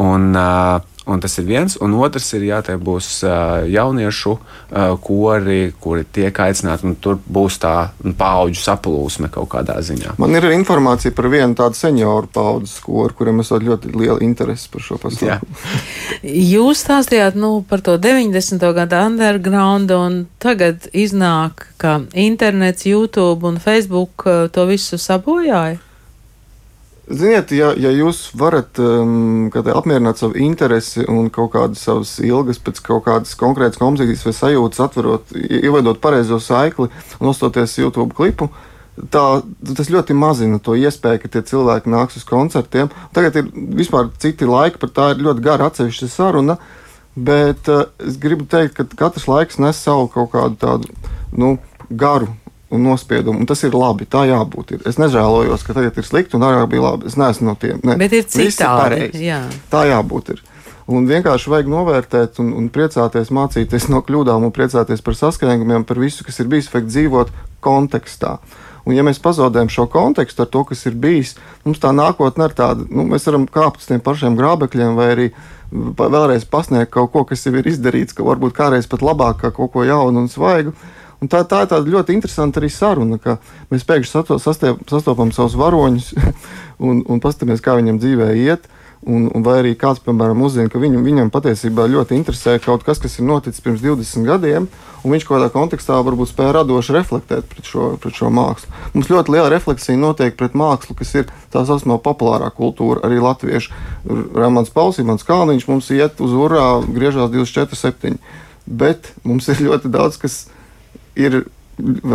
Un, 0.00 0.32
Un 1.02 1.18
tas 1.18 1.34
ir 1.40 1.48
viens, 1.48 1.74
un 1.82 1.96
otrs 1.98 2.28
ir, 2.36 2.44
ja 2.46 2.60
te 2.62 2.76
būs 2.78 3.24
jauniešu 3.66 4.36
kori, 5.02 5.72
kuri 5.82 6.04
tiek 6.14 6.36
aicināti, 6.44 6.86
un 6.86 6.94
tur 7.02 7.18
būs 7.18 7.58
tā 7.62 7.74
paudžu 8.18 8.62
saplūsme 8.62 9.32
kaut 9.34 9.50
kādā 9.50 9.80
ziņā. 9.82 10.14
Man 10.22 10.38
ir 10.38 10.46
informācija 10.54 11.10
par 11.16 11.26
vienu 11.32 11.58
tādu 11.58 11.80
senioru 11.80 12.30
paudzes 12.30 12.78
koru, 12.86 13.16
kuriem 13.18 13.42
esot 13.42 13.66
ļoti 13.66 13.90
liela 13.96 14.20
interese 14.22 14.70
par 14.70 14.86
šo 14.86 15.00
pasākumu. 15.02 15.58
Jūs 16.54 16.86
stāstījāt 16.86 17.34
nu, 17.34 17.56
par 17.66 17.82
to 17.82 17.98
90. 17.98 18.62
gadu 18.78 19.02
underground, 19.02 19.90
un 19.90 20.26
tagad 20.42 20.86
iznāk, 20.94 21.66
ka 21.82 21.98
internets, 22.14 22.86
YouTube 22.86 23.50
un 23.50 23.58
Facebook 23.58 24.30
to 24.54 24.70
visu 24.70 25.02
sabojāja. 25.02 25.82
Ziniet, 27.12 27.50
ja, 27.52 27.72
ja 27.76 27.90
jūs 27.92 28.30
varat 28.38 28.78
um, 28.80 29.50
apmierināt 29.52 30.20
savu 30.20 30.38
interesi 30.40 31.04
un 31.10 31.28
kaut 31.34 31.50
kādas 31.52 31.82
savas 31.84 32.14
ilgas 32.24 32.60
pēc 32.62 32.80
kaut 32.86 33.04
kādas 33.04 33.34
konkrētas 33.36 33.80
kompozīcijas 33.80 34.24
vai 34.24 34.32
sajūtas, 34.38 34.80
atverot, 34.86 35.34
ievedot 35.36 36.00
pareizo 36.00 36.38
saikli 36.40 36.88
un 36.88 37.28
nostoties 37.28 37.76
YouTube 37.82 38.16
klipu, 38.16 38.48
tā, 39.12 39.24
tas 39.74 39.92
ļoti 39.92 40.16
mazina 40.16 40.60
to 40.62 40.76
iespēju, 40.78 41.20
ka 41.20 41.32
tie 41.34 41.44
cilvēki 41.52 41.92
nāks 41.92 42.16
uz 42.20 42.24
koncertiem. 42.28 42.88
Tagad 43.12 43.36
ir 43.42 43.50
vispār 43.52 44.08
citi 44.22 44.48
laiki, 44.48 44.80
par 44.80 44.94
tā 44.96 45.12
ir 45.12 45.24
ļoti 45.26 45.44
gara 45.44 45.68
atsevišķa 45.68 46.08
saruna, 46.12 46.56
bet 47.12 47.68
uh, 47.68 47.90
es 48.00 48.16
gribu 48.20 48.48
teikt, 48.48 48.78
ka 48.78 48.88
katrs 49.04 49.28
laiks 49.28 49.60
nes 49.60 49.84
savu 49.84 50.08
kaut 50.14 50.32
kādu 50.32 50.56
tādu 50.64 50.94
nu, 51.36 51.58
garu 51.90 52.32
un 52.72 52.86
nospiedumu. 52.88 53.42
Un 53.42 53.48
tas 53.48 53.60
ir 53.66 53.76
labi, 53.76 54.06
tā 54.08 54.24
jābūt. 54.30 54.76
Ir. 54.76 54.86
Es 54.88 54.98
nežēlojos, 55.00 55.66
ka 55.66 55.76
tagad 55.76 55.98
ir 56.00 56.08
slikti 56.08 56.38
un 56.38 56.46
agrāk 56.46 56.70
bija 56.72 56.86
labi. 56.86 57.10
Es 57.10 57.18
neesmu 57.20 57.50
no 57.50 57.54
tiem. 57.60 57.82
Ne. 57.84 57.98
Bet 58.00 58.16
ir 58.16 58.24
citādi. 58.32 59.10
Jā. 59.20 59.42
Tā 59.72 59.84
jābūt. 59.90 60.34
Ir. 60.34 60.42
Un 60.92 61.06
vienkārši 61.06 61.52
vajag 61.52 61.70
novērtēt, 61.70 62.40
un, 62.42 62.50
un 62.58 62.66
priecāties, 62.72 63.30
mācīties 63.34 63.86
no 63.92 64.02
kļūdām, 64.02 64.48
un 64.48 64.52
priecāties 64.54 65.04
par 65.04 65.16
sasniegumiem, 65.18 65.86
par 65.86 66.00
visu, 66.02 66.26
kas 66.26 66.40
ir 66.42 66.50
bijis, 66.50 66.70
vajag 66.72 66.88
dzīvot 66.90 67.32
kontekstā. 67.62 68.38
Un, 68.82 68.96
ja 68.96 69.04
mēs 69.06 69.20
pazaudējam 69.22 69.70
šo 69.70 69.86
kontekstu 69.90 70.42
ar 70.42 70.50
to, 70.50 70.64
kas 70.66 70.82
ir 70.90 70.96
bijis, 70.98 71.36
mums 71.62 71.78
tā 71.82 71.92
nākotnē 71.94 72.48
ir 72.50 72.56
tāda, 72.58 72.86
nu, 72.90 73.04
mēs 73.12 73.28
varam 73.28 73.46
kāpt 73.46 73.78
uz 73.78 73.86
tiem 73.86 74.02
pašiem 74.02 74.34
grābekļiem, 74.38 74.96
vai 74.98 75.06
arī 75.12 75.28
vēlreiz 75.72 76.48
pasniegt 76.50 76.90
kaut 76.92 77.12
ko, 77.14 77.22
kas 77.28 77.46
jau 77.46 77.54
ir 77.56 77.68
izdarīts, 77.70 78.16
ka 78.16 78.26
varbūt 78.26 78.56
kādreiz 78.56 78.90
pat 78.90 79.04
labāk, 79.06 79.38
kā 79.44 79.52
kaut 79.54 79.70
ko 79.76 79.86
jaunu 79.86 80.24
un 80.24 80.28
svaigu. 80.32 80.74
Un 81.22 81.30
tā, 81.30 81.44
tā 81.46 81.62
ir 81.62 81.70
tāda 81.70 81.86
ļoti 81.86 82.16
interesanta 82.16 82.58
arī 82.58 82.68
saruna, 82.72 83.18
ka 83.22 83.38
mēs 83.70 83.86
pēkšņi 83.86 84.42
sastopam 84.90 85.30
savus 85.34 85.54
varoņus 85.58 86.12
un, 86.86 87.04
un 87.06 87.22
paskatāmies, 87.22 87.62
kā 87.62 87.78
viņam 87.78 88.02
dzīvē 88.02 88.32
iet. 88.42 88.70
Un, 89.02 89.24
un 89.34 89.42
vai 89.42 89.56
arī 89.58 89.72
kāds, 89.74 89.98
piemēram, 89.98 90.44
uzzina, 90.46 90.70
ka 90.70 90.78
viņu, 90.78 91.00
viņam 91.02 91.32
patiesībā 91.34 91.88
ļoti 91.90 92.14
interesē 92.14 92.52
kaut 92.62 92.84
kas, 92.86 93.00
kas 93.02 93.16
ir 93.18 93.26
noticis 93.26 93.62
pirms 93.64 93.82
20 93.82 94.28
gadiem, 94.28 94.68
un 95.02 95.14
viņš 95.14 95.26
kaut 95.26 95.40
kādā 95.40 95.48
kontekstā 95.50 95.96
varbūt 96.06 96.30
spēja 96.30 96.52
radoši 96.60 96.94
reflektēt 96.94 97.48
pret 97.50 97.66
šo, 97.66 97.88
pret 97.98 98.14
šo 98.14 98.30
mākslu. 98.30 98.70
Mums 98.94 99.10
ļoti 99.10 99.34
liela 99.34 99.50
refleksija 99.50 99.98
notiek 99.98 100.38
pret 100.38 100.54
mākslu, 100.54 100.94
kas 101.00 101.10
ir 101.18 101.26
tā 101.50 101.64
saucamā 101.66 101.98
populārā 101.98 102.52
kultūra, 102.54 103.02
arī 103.08 103.18
latviešu. 103.18 103.74
Rāmans 104.38 104.70
Pauls, 104.70 105.02
Imants 105.02 105.26
Kalniņš 105.26 105.66
mums 105.66 105.90
iet 105.98 106.22
uz 106.22 106.38
urā, 106.38 106.68
griežās 106.86 107.34
24-7. 107.34 108.20
Bet 108.70 109.10
mums 109.26 109.50
ir 109.50 109.66
ļoti 109.66 109.90
daudz, 109.90 110.22
kas 110.22 110.44
ir 111.18 111.42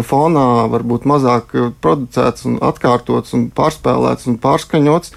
fonā 0.05 0.67
varbūt 0.71 1.07
mazāk 1.09 1.55
producēts, 1.81 2.45
un 2.47 2.59
atkārtots, 2.63 3.33
un 3.35 3.49
pārspēlēts 3.55 4.29
un 4.29 4.37
pārskaņots, 4.39 5.11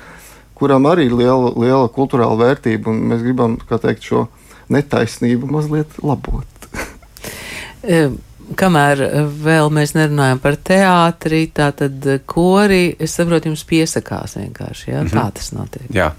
kuram 0.59 0.89
arī 0.91 1.07
ir 1.09 1.17
liela, 1.17 1.53
liela 1.57 1.89
kultūrāla 1.93 2.39
vērtība. 2.41 2.91
Mēs 2.91 3.23
gribam 3.25 3.59
teikt, 3.69 4.03
šo 4.03 4.27
netaisnību 4.73 5.51
mazliet 5.51 6.01
labot. 6.03 6.47
Kamēr 8.61 9.01
vēl 9.45 9.71
mēs 9.71 9.95
nerunājam 9.95 10.41
par 10.43 10.57
teātri, 10.59 11.45
tā 11.55 11.71
tad 11.77 12.07
kori, 12.27 12.97
es 12.99 13.15
saprotu, 13.15 13.53
jums 13.53 13.63
piesakās 13.69 14.35
vienkārši. 14.41 14.91
Ja? 14.91 15.03
Mm 15.03 15.07
-hmm. 15.07 15.21
Tā 15.21 15.31
tas 15.39 15.53
notiek. 15.53 15.87
Jā. 15.95 16.11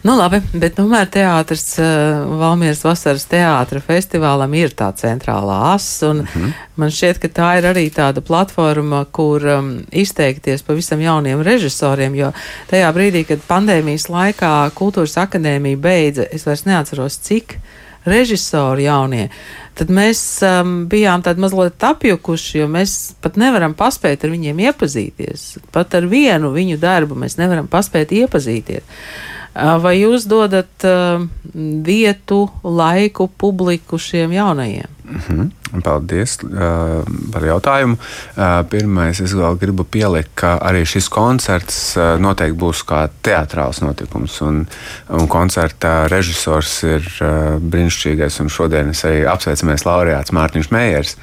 Nu, 0.00 0.14
labi, 0.16 0.38
bet 0.56 0.78
tomēr 0.78 1.10
teātris, 1.12 1.74
uh, 1.76 2.22
Valmieras 2.40 2.80
vasaras 2.86 3.26
teātra 3.28 3.82
festivālam 3.84 4.54
ir 4.56 4.72
tā 4.72 4.88
centrālā 4.96 5.58
asa, 5.74 6.08
un 6.08 6.22
mm 6.22 6.28
-hmm. 6.34 6.52
man 6.76 6.90
šķiet, 6.90 7.18
ka 7.20 7.28
tā 7.28 7.48
ir 7.58 7.64
arī 7.68 7.84
tāda 7.92 8.20
platforma, 8.20 9.04
kur 9.04 9.44
um, 9.46 9.84
izteikties 9.92 10.62
pavisam 10.62 11.00
jauniem 11.00 11.42
režisoriem, 11.42 12.14
jo 12.14 12.32
tajā 12.70 12.92
brīdī, 12.92 13.24
kad 13.24 13.38
pandēmijas 13.48 14.08
laikā 14.08 14.70
kultūras 14.74 15.16
akadēmija 15.16 15.76
beidza, 15.76 16.24
es 16.32 16.46
vairs 16.46 16.64
neatceros, 16.64 17.18
cik 17.18 17.58
režisori 18.04 18.84
jaunie, 18.84 19.28
tad 19.74 19.90
mēs 19.90 20.40
um, 20.42 20.86
bijām 20.88 21.22
tādi 21.22 21.40
mazliet 21.40 21.84
apjukuši, 21.84 22.58
jo 22.58 22.68
mēs 22.68 23.12
pat 23.20 23.36
nevaram 23.36 23.74
paspēt 23.74 24.24
ar 24.24 24.30
viņiem 24.30 24.58
iepazīties. 24.58 25.58
Pat 25.72 25.94
ar 25.94 26.06
vienu 26.06 26.52
viņu 26.52 26.78
darbu 26.80 27.14
mēs 27.14 27.36
nevaram 27.36 27.68
paspēt 27.68 28.12
iepazīties. 28.12 28.82
Vai 29.54 29.96
jūs 29.98 30.28
dodat 30.30 30.84
vietu, 31.86 32.44
laiku, 32.62 33.26
publiku 33.38 33.98
šiem 33.98 34.32
jaunajiem? 34.32 35.00
Mm 35.10 35.20
-hmm. 35.28 35.50
Paldies 35.82 36.38
uh, 36.42 36.50
par 37.32 37.44
jautājumu. 37.44 37.94
Uh, 37.94 38.66
pirmais, 38.70 39.20
es 39.20 39.34
vēl 39.34 39.58
gribu 39.58 39.84
pielikt, 39.84 40.30
ka 40.34 40.58
arī 40.58 40.84
šis 40.84 41.08
koncerts 41.08 41.96
uh, 41.96 42.18
noteikti 42.18 42.58
būs 42.58 42.82
kā 42.86 43.08
teātrāls 43.22 43.80
notikums. 43.82 44.40
Un, 44.40 44.66
un 45.08 45.28
koncerta 45.28 46.08
režisors 46.08 46.82
ir 46.82 47.06
uh, 47.20 47.58
brīnišķīgais, 47.62 48.40
un 48.42 48.48
šodien 48.48 48.90
es 48.90 49.04
arī 49.04 49.26
apsveicamies 49.26 49.86
laureāts 49.86 50.32
Mārtiņš 50.32 50.70
Meijers. 50.70 51.16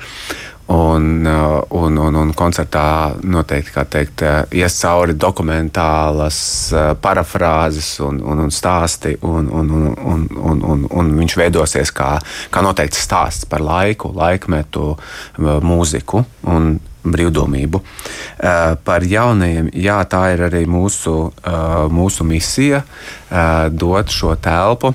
Un, 0.68 1.26
uh, 1.26 1.62
un, 1.80 1.96
un, 1.98 2.16
un 2.20 2.32
koncertā 2.36 3.16
noteikti 3.24 3.86
teikt, 3.88 4.24
uh, 4.28 4.42
ies 4.52 4.76
cauri 4.82 5.14
dokumentālas 5.16 6.40
uh, 6.76 6.90
parafrāzes 7.00 7.94
un, 8.04 8.20
un, 8.20 8.42
un 8.44 8.52
stāsti, 8.52 9.14
un, 9.24 9.48
un, 9.48 9.72
un, 9.72 9.88
un, 9.96 10.28
un, 10.36 10.66
un, 10.74 10.84
un 10.92 11.14
viņš 11.22 11.38
veidosies 11.40 11.94
kā, 11.96 12.18
kā 12.52 12.66
noteikts 12.66 13.00
stāsts 13.08 13.48
par 13.48 13.64
laiku, 13.64 14.12
laikmetu, 14.18 14.92
mūziku 15.40 16.26
un 16.52 16.74
brīvdomību. 17.08 17.82
Par 18.84 19.08
jaunajiem, 19.08 19.72
jā, 19.72 20.02
tā 20.12 20.24
ir 20.36 20.44
arī 20.50 20.66
mūsu, 20.68 21.30
mūsu 21.96 22.28
misija 22.28 22.84
dot 23.72 24.12
šo 24.12 24.36
telpu 24.36 24.92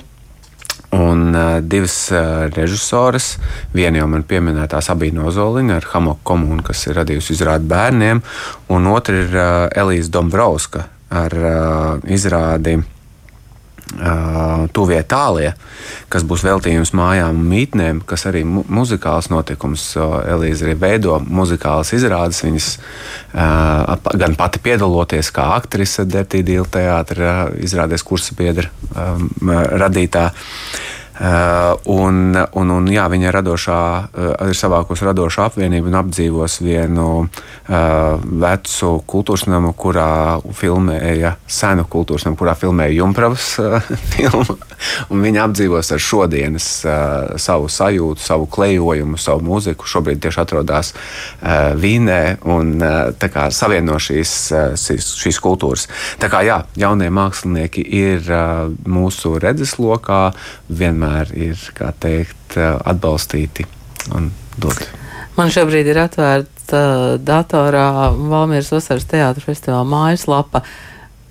Un 0.93 1.33
uh, 1.33 1.57
divas 1.65 1.95
uh, 2.13 2.45
režisoras, 2.53 3.37
viena 3.73 4.01
jau 4.01 4.07
man 4.11 4.25
pieminētā 4.29 4.81
Sabīna 4.83 5.25
Ozoliņa 5.25 5.79
ar 5.79 5.87
Hamoku 5.89 6.21
komunu, 6.27 6.61
kas 6.65 6.85
ir 6.85 6.99
radījusi 6.99 7.33
izrādi 7.33 7.69
bērniem, 7.71 8.21
un 8.75 8.89
otra 8.91 9.23
ir 9.23 9.33
uh, 9.33 9.47
Elīze 9.83 10.13
Dombrovska 10.13 10.85
ar 11.13 11.37
uh, 11.39 12.11
izrādi 12.13 12.77
Tuvie 14.73 14.99
tālie, 15.05 15.51
kas 16.09 16.23
būs 16.25 16.41
veltījums 16.45 16.93
mājām 16.97 17.35
un 17.35 17.49
mītnēm, 17.51 17.99
kas 18.09 18.25
arī 18.29 18.41
mu 18.47 18.63
muzikāls 18.71 19.29
notikums. 19.29 19.83
Elīze 20.33 20.65
arī 20.65 20.75
veido 20.79 21.19
muzikālas 21.21 21.93
izrādes. 21.93 22.41
Viņas 22.45 22.69
gan 24.23 24.37
pati 24.39 24.63
piedaloties 24.63 25.29
kā 25.35 25.51
aktrise 25.59 26.07
Dertīdīla 26.09 26.65
teātra 26.73 27.35
izrādēs 27.59 28.05
kursa 28.07 28.37
biedra 28.39 28.71
radītā. 29.83 30.29
Uh, 31.13 31.77
un, 31.93 32.33
un, 32.57 32.71
un, 32.73 32.87
jā, 32.89 33.03
viņa 33.05 33.31
radošā, 33.35 33.79
uh, 34.01 34.31
ir 34.49 34.57
savākusi 34.57 35.05
radošu 35.05 35.43
apvienību 35.43 35.91
un 35.91 35.97
apdzīvos 35.99 36.55
vienu 36.65 37.05
uh, 37.21 38.23
vecu 38.41 38.89
kultūras 39.05 39.45
namu, 39.45 39.75
kurā 39.77 40.39
filmēja 40.57 41.35
senu 41.45 41.85
kultūras 41.85 42.25
namu, 42.25 42.39
kurā 42.41 42.55
filmēja 42.57 42.97
Jumpravas 42.97 43.51
uh, 43.61 43.77
filmu. 44.15 44.57
Un 45.13 45.23
viņi 45.25 45.41
apdzīvos 45.43 45.91
ar 45.95 46.03
šodienas 46.03 46.69
uh, 46.85 47.35
savu 47.41 47.69
sajūtu, 47.71 48.23
savu 48.23 48.47
klejojumu, 48.51 49.19
savu 49.21 49.45
mūziku. 49.47 49.87
Šobrīd 49.89 50.21
tieši 50.23 50.41
atrodas 50.43 50.93
uh, 50.93 51.73
Vīnē 51.79 52.21
un 52.49 52.75
uh, 52.81 53.49
savieno 53.53 53.99
šīs, 54.01 54.33
uh, 54.53 54.73
šīs 54.77 55.41
kultūras. 55.43 55.87
Tā 56.21 56.29
kā 56.31 56.43
jā, 56.45 56.63
jaunie 56.79 57.11
mākslinieki 57.13 57.83
ir 57.83 58.27
uh, 58.31 58.71
mūsu 58.87 59.37
redzeslokā, 59.43 60.23
vienmēr 60.69 61.33
ir 61.35 61.69
teikt, 62.03 62.57
uh, 62.57 62.77
atbalstīti 62.93 63.67
un 64.13 64.31
doti. 64.57 64.89
Man 65.33 65.49
šobrīd 65.49 65.87
ir 65.89 65.97
atvērta 66.03 66.81
datorā 67.17 68.11
Valmīras 68.13 68.69
Vasaras 68.73 69.07
teātra 69.09 69.41
festivāla 69.41 69.87
mājaslapa. 69.89 70.61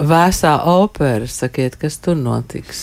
Vēsā 0.03 0.57
opera, 0.67 1.29
sakiet, 1.31 1.77
kas 1.79 2.01
tur 2.03 2.19
notiks? 2.19 2.81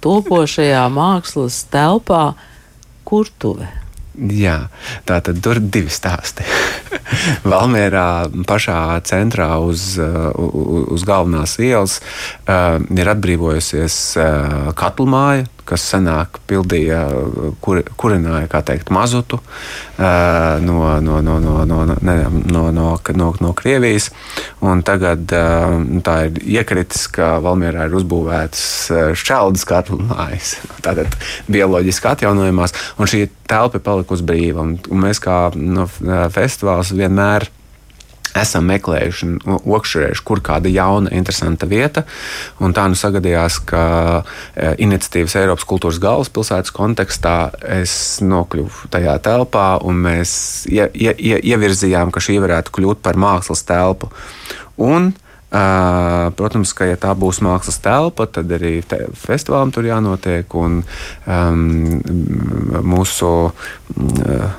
Topošajā 0.00 0.86
mākslas 0.92 1.62
telpā 1.72 2.32
kurtuve. 3.04 3.68
Jā, 4.20 4.68
tā 5.08 5.20
tad 5.24 5.38
tur 5.40 5.60
ir 5.60 5.68
divi 5.72 5.92
stāsti. 5.92 6.44
Valmērā 7.52 8.28
pašā 8.48 8.98
centrā 9.08 9.54
uz, 9.62 9.94
uz 10.00 11.04
galvenās 11.08 11.56
ielas 11.62 12.00
uh, 12.00 12.76
ir 12.82 13.12
atbrīvojusies 13.14 13.96
uh, 14.18 14.72
katlu 14.76 15.06
māja, 15.08 15.46
kas 15.68 15.84
senāk 15.92 16.40
pildīja, 16.50 17.02
kur, 17.64 17.82
kurināja, 18.00 18.48
teikt, 18.66 18.90
mazutu 18.94 19.38
uh, 19.40 20.58
no, 20.64 20.98
no, 21.00 21.20
no, 21.24 21.38
no, 21.42 21.54
no, 21.64 21.78
ne, 21.86 22.16
no, 22.50 22.64
no, 22.74 22.86
no, 23.16 23.30
no 23.40 23.52
Krievijas. 23.56 24.10
Un 24.64 24.84
tagad 24.86 25.30
uh, 25.36 25.76
tā 26.06 26.16
ir 26.28 26.40
iekritis, 26.58 27.06
ka 27.12 27.36
Valmjerā 27.44 27.88
ir 27.88 27.96
uzbūvētas 28.00 28.64
šķeldas 29.20 29.66
katlu 29.68 30.00
mājas. 30.10 30.56
Tātad 30.86 31.14
bioloģiski 31.50 32.12
atjaunojamās, 32.14 32.76
un 32.98 33.10
šī 33.10 33.26
telpa 33.50 33.82
palikusi 33.84 34.26
brīva. 34.26 34.66
Un, 34.66 34.76
mēs 35.04 35.22
kā 35.22 35.48
no, 35.56 35.88
festivāls 36.34 36.94
vienmēr 36.96 37.50
esam 38.38 38.68
meklējuši 38.70 39.26
un 39.26 39.38
okšķerējuši, 39.58 40.24
kur 40.26 40.42
kāda 40.44 40.70
jauna, 40.72 41.12
interesanta 41.16 41.68
vieta. 41.70 42.04
Un 42.62 42.74
tā 42.76 42.86
nu 42.90 42.98
sagadījās, 42.98 43.60
ka 43.70 43.84
e, 44.20 44.74
iniciatīvas 44.86 45.38
Eiropas 45.40 45.66
kultūras 45.68 46.00
galvaspilsētas 46.02 46.74
kontekstā 46.76 47.36
es 47.80 47.94
nokļuvu 48.24 48.92
tajā 48.94 49.16
telpā, 49.24 49.70
un 49.86 50.04
mēs 50.06 50.32
ie, 50.70 50.86
ie, 50.94 51.14
ie, 51.16 51.40
ievirzījām, 51.52 52.12
ka 52.14 52.22
šī 52.22 52.38
varētu 52.44 52.76
kļūt 52.78 53.02
par 53.04 53.20
mākslas 53.20 53.66
telpu. 53.68 54.12
Un, 54.80 55.12
Uh, 55.50 56.28
protams, 56.38 56.70
ka, 56.78 56.86
ja 56.86 56.94
tā 56.94 57.10
būs 57.18 57.40
mākslas 57.42 57.80
telpa, 57.82 58.28
tad 58.30 58.52
arī 58.54 58.84
te 58.86 59.00
festivālam 59.18 59.72
tur 59.74 59.88
jānotiek. 59.88 60.46
Un, 60.54 60.76
um, 61.26 61.64
mūsu 62.86 63.30
uh, 63.50 64.52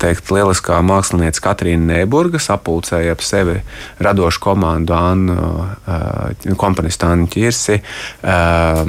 teikt, 0.00 0.30
lieliskā 0.34 0.78
mākslinieca 0.84 1.42
Katrīna 1.44 1.92
Nēburga 1.92 2.40
sapulcēja 2.42 3.14
ap 3.16 3.24
sevi 3.24 3.56
radošu 4.02 4.42
komandu 4.42 4.94
Annu, 4.96 5.36
uh, 5.36 6.54
komponistu 6.60 7.08
Annu 7.08 7.28
Čirsi, 7.32 7.78
uh, 7.80 8.82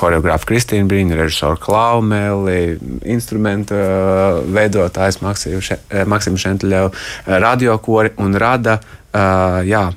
horeogrāfu 0.00 0.50
Kristīnu 0.52 0.90
Brīņu, 0.90 1.18
režisoru 1.18 1.60
Klaumeli, 1.62 2.78
instrumentu 3.08 3.78
uh, 3.78 4.42
veidotājs 4.54 5.20
Maksimu 5.22 6.42
Šenteļevu, 6.44 6.92
radiokori 7.26 8.14
un 8.22 8.38
rada, 8.38 8.78
uh, 9.12 9.60
jā, 9.66 9.88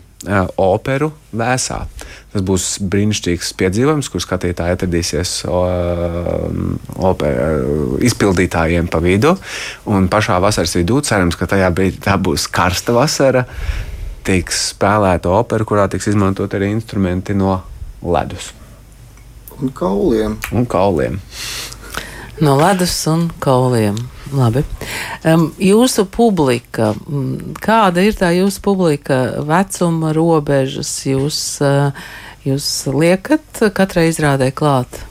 operu 0.61 1.11
vēsā. 1.33 1.79
Tas 2.31 2.43
būs 2.47 2.65
brīnišķīgs 2.87 3.49
piedzīvojums, 3.59 4.07
kur 4.07 4.23
skatītāji 4.23 4.77
atradīsies 4.77 5.33
operu 7.11 7.97
izpildītājiem 8.07 8.87
pa 8.91 9.01
vidu. 9.03 9.33
Un 9.91 10.07
pašā 10.11 10.37
vasaras 10.43 10.77
vidū 10.79 11.01
cerams, 11.03 11.35
ka 11.35 11.49
tajā 11.51 11.67
brīdī 11.75 11.99
tā 12.05 12.15
būs 12.15 12.47
karsta 12.47 12.95
vasara. 12.95 13.43
Tiks 14.23 14.69
spēlēta 14.71 15.33
opera, 15.33 15.67
kurā 15.67 15.89
tiks 15.91 16.07
izmantot 16.13 16.55
arī 16.55 16.71
instrumenti 16.71 17.35
no 17.35 17.57
ledus. 17.99 18.53
Un 19.59 19.75
kauliem. 19.75 20.39
Un 20.55 20.65
kauliem. 20.65 21.19
No 22.41 22.55
ledus 22.57 22.95
un 23.11 23.27
kauliem. 23.43 23.99
Labi. 24.31 24.63
Um, 25.27 25.49
jūsu 25.59 26.05
publika, 26.07 26.93
kāda 27.59 28.03
ir 28.07 28.15
tā 28.15 28.29
jūsu 28.31 28.61
publika 28.63 29.17
vecuma 29.43 30.13
robežas? 30.15 30.89
Jūs, 31.03 31.39
uh, 31.65 31.91
jūs 32.47 32.67
liekat 32.89 33.65
katrai 33.77 34.07
izrādē 34.09 34.51
klāt? 34.55 35.03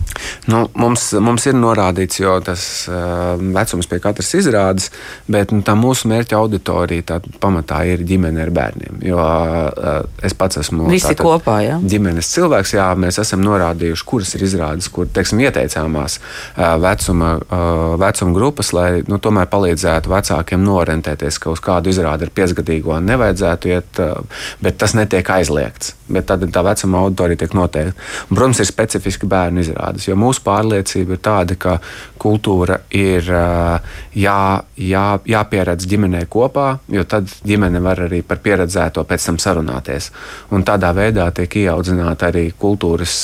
Nu, 0.50 0.64
mums, 0.78 1.10
mums 1.20 1.44
ir 1.46 1.56
norādīts, 1.58 2.20
jo 2.20 2.32
tas 2.44 2.62
uh, 2.90 3.36
vecums 3.38 3.88
pie 3.90 4.00
katras 4.02 4.32
izrādes, 4.38 4.88
bet 5.30 5.52
nu, 5.54 5.60
tā 5.66 5.74
mūsu 5.78 6.08
mērķa 6.10 6.38
auditorija 6.38 7.06
tā, 7.12 7.18
pamatā 7.42 7.82
ir 7.90 8.04
ģimene 8.06 8.42
ar 8.44 8.52
bērniem. 8.54 9.00
Jo 9.04 9.20
uh, 9.20 9.90
es 10.26 10.34
pats 10.38 10.60
esmu 10.62 10.88
Visi 10.90 11.10
tātad, 11.10 11.22
kopā, 11.26 11.58
ja? 11.64 11.78
ģimenes 11.80 12.32
cilvēks. 12.34 12.74
Jā, 12.78 12.88
mēs 12.98 13.20
esam 13.22 13.44
norādījuši, 13.44 14.06
kuras 14.08 14.34
ir 14.38 14.46
izrādes, 14.48 14.90
kur 14.92 15.10
teiksim, 15.12 15.42
ieteicāmās 15.44 16.18
uh, 16.20 16.74
vecuma, 16.82 17.34
uh, 17.40 17.94
vecuma 18.00 18.36
grupas, 18.36 18.72
lai 18.76 18.88
nu, 19.10 19.20
tomēr 19.22 19.50
palīdzētu 19.52 20.12
vecākiem 20.12 20.64
norentēties, 20.64 21.40
ka 21.42 21.52
uz 21.54 21.62
kādu 21.64 21.92
izrādi 21.92 22.26
ar 22.26 22.34
piecgadīgo 22.40 22.98
nevajadzētu 23.04 23.74
iet, 23.74 24.02
uh, 24.02 24.44
bet 24.64 24.80
tas 24.80 24.96
netiek 24.98 25.34
aizliegts. 25.36 25.94
Bet 26.10 26.26
tad 26.26 26.42
tā 26.50 26.64
vecuma 26.66 27.04
auditorija 27.04 27.44
tiek 27.44 27.54
noteikta. 27.54 27.94
Protams, 28.30 28.60
ir 28.62 28.66
specifiski 28.66 29.28
bērnu 29.30 29.62
izrādes, 29.62 29.99
jo 30.08 30.16
mūsu 30.18 30.42
pārliecība 30.46 31.16
ir 31.16 31.22
tāda, 31.24 31.56
ka 31.60 31.76
kultūra 32.20 32.80
ir 32.94 33.26
jā, 33.26 34.38
jā, 34.76 35.04
jāpieredz 35.34 35.88
ģimenē 35.90 36.24
kopā, 36.30 36.70
jo 36.92 37.04
tad 37.08 37.30
ģimene 37.46 37.82
var 37.84 38.06
arī 38.06 38.22
par 38.26 38.42
pieredzēto 38.44 39.04
pēc 39.08 39.28
tam 39.30 39.38
sarunāties. 39.42 40.10
Un 40.54 40.66
tādā 40.66 40.92
veidā 40.96 41.30
tiek 41.36 41.60
ieaudzināta 41.64 42.30
arī 42.30 42.50
kultūras. 42.58 43.14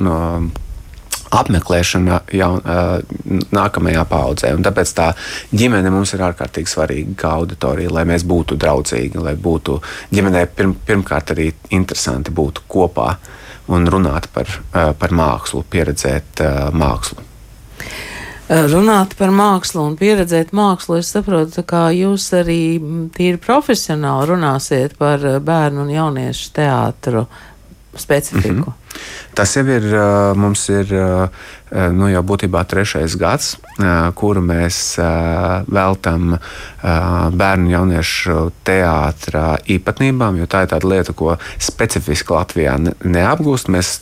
No, 0.00 0.16
apmeklēšana 1.30 2.16
jau 2.34 2.48
uh, 2.58 2.96
nākamajā 3.54 4.02
paudzē. 4.10 4.50
Un 4.56 4.64
tāpēc 4.66 4.94
tā 4.98 5.10
ģimene 5.54 5.92
mums 5.94 6.10
ir 6.16 6.24
ārkārtīgi 6.26 6.72
svarīga 6.72 7.14
kā 7.22 7.34
auditorija, 7.38 7.92
lai 7.94 8.02
mēs 8.10 8.24
būtu 8.26 8.58
draudzīgi, 8.58 9.22
lai 9.22 9.36
būtu 9.38 9.78
ģimenē 10.10 10.46
pirm, 10.56 10.74
pirmkārt 10.86 11.30
arī 11.36 11.52
interesanti 11.76 12.34
būt 12.34 12.64
kopā. 12.70 13.12
Uh, 13.14 13.36
un 13.70 13.86
runāt 13.86 14.28
par, 14.34 14.46
eh, 14.74 14.92
par 14.98 15.14
mākslu, 15.14 15.64
pieredzēt 15.70 16.42
eh, 16.44 16.70
mākslu. 16.74 17.22
Eh, 18.50 18.66
runāt 18.66 19.14
par 19.18 19.30
mākslu 19.30 19.84
un 19.86 19.96
pieredzēt 19.96 20.50
mākslu, 20.50 20.98
es 20.98 21.12
saprotu, 21.14 21.62
ka 21.66 21.88
jūs 21.94 22.26
arī 22.34 22.62
tīri 23.14 23.38
profesionāli 23.38 24.32
runāsiet 24.32 24.96
par 24.98 25.18
bērnu 25.18 25.86
un 25.86 25.94
jauniešu 25.94 26.50
teātru 26.58 27.26
specifiku. 27.96 28.54
Mm 28.54 28.62
-hmm. 28.62 29.00
Tas 29.34 29.56
jau 29.56 29.66
ir 29.66 29.82
mums 30.34 30.68
ir 30.68 30.90
nu, 31.92 32.08
jau 32.10 32.22
būtībā 32.22 32.64
trešais 32.66 33.16
gads, 33.16 33.56
kuru 34.14 34.40
mēs 34.40 34.98
veltam 35.66 36.36
bērnu 37.32 37.64
un 37.64 37.70
jauniešu 37.70 38.50
teātra 38.64 39.58
īpatnībām, 39.66 40.36
jo 40.36 40.46
tā 40.50 40.62
ir 40.62 40.72
tāda 40.74 40.88
lieta, 40.88 41.12
ko 41.12 41.36
specifiski 41.58 42.32
Latvijā 42.32 42.76
neapgūst. 43.04 43.68
Mēs 43.68 44.00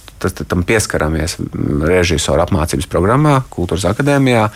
tam 0.49 0.63
pieskaramies 0.63 1.37
režisoru 1.81 2.43
apmācības 2.43 2.87
programmā, 2.87 3.43
Kultūras 3.51 3.85
akadēmijā, 3.85 4.49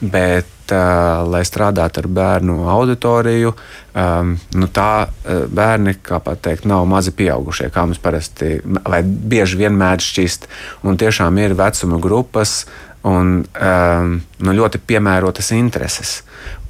bet 0.00 0.46
uh, 0.46 0.55
lai 0.72 1.42
strādātu 1.46 2.02
ar 2.02 2.08
bērnu 2.18 2.56
auditoriju, 2.72 3.52
um, 3.94 4.32
nu 4.56 4.68
tā 4.72 4.90
uh, 5.06 5.44
bērni, 5.46 5.96
kā 6.02 6.18
pateikt, 6.24 6.66
nav 6.66 6.86
mazi 6.90 7.14
pieaugušie, 7.16 7.70
kā 7.74 7.86
mums 7.86 8.02
parasti 8.02 8.56
vai 8.64 9.02
bieži 9.04 9.60
vien 9.60 9.76
mēdz 9.78 10.10
šķist. 10.10 10.48
Un 10.86 10.98
tiešām 11.00 11.38
ir 11.42 11.56
vecuma 11.58 12.00
grupas 12.02 12.64
un 13.06 13.42
um, 13.44 14.14
nu, 14.42 14.52
ļoti 14.56 14.80
piemērotas 14.82 15.52
intereses. 15.54 16.20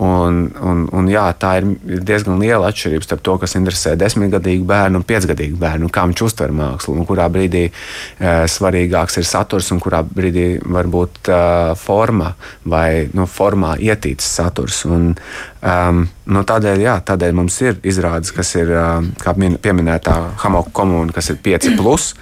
Un, 0.02 0.42
un, 0.60 0.82
un, 0.92 1.06
jā, 1.08 1.24
tā 1.40 1.54
ir 1.60 1.66
diezgan 2.04 2.36
liela 2.40 2.68
atšķirība 2.68 3.06
starp 3.06 3.22
to, 3.24 3.36
kas 3.40 3.56
interesē 3.56 3.94
desmitgadīgu 3.96 4.66
bērnu 4.68 5.00
un 5.00 5.06
piecgadīgu 5.08 5.56
bērnu, 5.60 5.88
kā 5.92 6.04
viņš 6.10 6.22
uztver 6.26 6.52
mākslu, 6.56 6.96
un 6.98 7.08
kurā 7.08 7.30
brīdī 7.32 7.64
uh, 7.70 8.44
svarīgāks 8.52 9.16
ir 9.20 9.28
saturs, 9.28 9.70
un 9.72 9.80
kurā 9.80 10.02
brīdī 10.04 10.46
varbūt 10.60 11.30
uh, 11.32 11.72
forma 11.80 12.34
vai 12.68 13.06
nu, 13.16 13.24
formā 13.30 13.76
ietīts 13.80 14.28
saturs. 14.36 14.82
Un, 14.84 15.14
um, 15.62 16.02
nu, 16.04 16.44
tādēļ, 16.52 16.84
jā, 16.84 16.98
tādēļ 17.12 17.38
mums 17.40 17.56
ir 17.64 17.80
izrādes, 17.88 18.34
kas 18.36 18.52
ir, 18.60 18.74
uh, 18.76 19.56
pieminētā 19.64 20.18
Hamoka 20.44 20.74
komūna, 20.76 21.16
kas 21.16 21.32
ir 21.32 21.40
5. 21.40 21.72
Plus, 21.80 22.12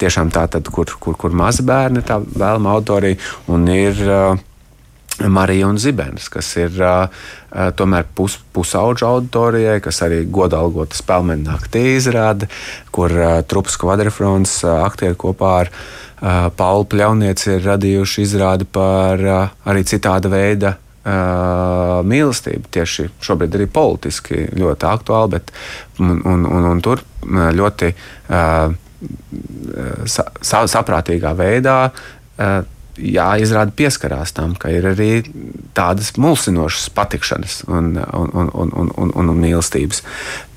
tiešām 0.00 0.32
tā, 0.34 0.46
tad, 0.50 0.68
kur, 0.72 0.90
kur, 1.00 1.16
kur 1.20 1.34
mazi 1.36 1.64
bērni, 1.66 2.04
tā 2.06 2.20
vēlama 2.20 2.72
autorija, 2.76 3.18
un 3.52 3.68
ir 3.70 4.00
uh, 4.06 4.40
Marija 5.28 5.68
un 5.68 5.78
Zibens, 5.78 6.28
kas 6.32 6.48
ir 6.56 6.76
uh, 6.80 7.24
tomēr 7.76 8.06
pus, 8.16 8.38
pusauģa 8.54 9.08
auditorijai, 9.08 9.78
kas 9.84 10.00
arī 10.06 10.22
godalgota 10.32 10.96
spēļu 10.96 11.40
naktī 11.44 11.84
izrāda, 11.96 12.48
kur 12.94 13.12
uh, 13.12 13.40
trupas 13.46 13.76
kvadrifrons 13.80 14.60
uh, 14.64 14.80
aktieri 14.86 15.18
kopā 15.20 15.56
ar 15.64 15.72
uh, 15.72 16.46
Paulu 16.56 16.88
Pļaunieci 16.88 17.56
ir 17.56 17.66
radījuši 17.68 18.28
izrādi 18.28 18.68
par 18.70 19.26
uh, 19.26 19.58
arī 19.68 19.84
citāda 19.88 20.32
veida 20.32 20.76
Uh, 21.00 22.02
mīlestība 22.04 22.68
tieši 22.76 23.06
šobrīd 23.24 23.54
arī 23.56 23.64
politiski 23.72 24.42
ļoti 24.52 24.84
aktuāla, 24.84 25.30
bet 25.32 25.48
un, 25.96 26.18
un, 26.28 26.42
un, 26.44 26.66
un 26.74 26.82
tur 26.84 27.00
ļoti 27.32 27.88
uh, 27.88 28.74
sa, 30.04 30.26
sa, 30.44 30.64
saprātīgā 30.68 31.32
veidā 31.38 31.78
uh, 31.90 32.60
jāizrāda 33.00 33.72
pieskarās 33.76 34.34
tam, 34.36 34.54
ka 34.58 34.70
ir 34.72 34.90
arī 34.92 35.10
tādas 35.76 36.12
mulsinošas 36.20 36.90
patikšanas 36.96 37.62
un, 37.68 37.94
un, 37.96 38.32
un, 38.34 38.50
un, 38.52 38.72
un, 38.74 38.90
un, 38.96 39.12
un, 39.30 39.38
mīlestības. 39.40 40.02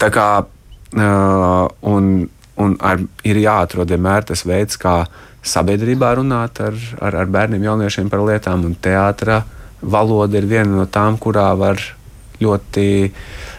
Tā 0.02 0.10
kā 0.14 0.28
uh, 0.44 1.68
un, 1.94 2.10
un 2.66 2.76
ar, 2.84 3.06
ir 3.28 3.42
jāatrod 3.44 3.94
vienmēr 3.94 4.28
tas 4.32 4.46
veids, 4.50 4.80
kā 4.82 5.04
sabiedrībā 5.44 6.14
runāt 6.20 6.62
ar, 6.64 6.78
ar, 7.04 7.20
ar 7.24 7.32
bērniem, 7.32 7.66
jauniešiem 7.68 8.12
par 8.12 8.24
lietām, 8.28 8.68
un 8.68 8.78
teātrā 8.80 9.42
valoda 9.84 10.40
ir 10.40 10.48
viena 10.48 10.84
no 10.84 10.88
tām, 10.88 11.20
kurā 11.20 11.50
var 11.60 11.82
ļoti 12.44 12.88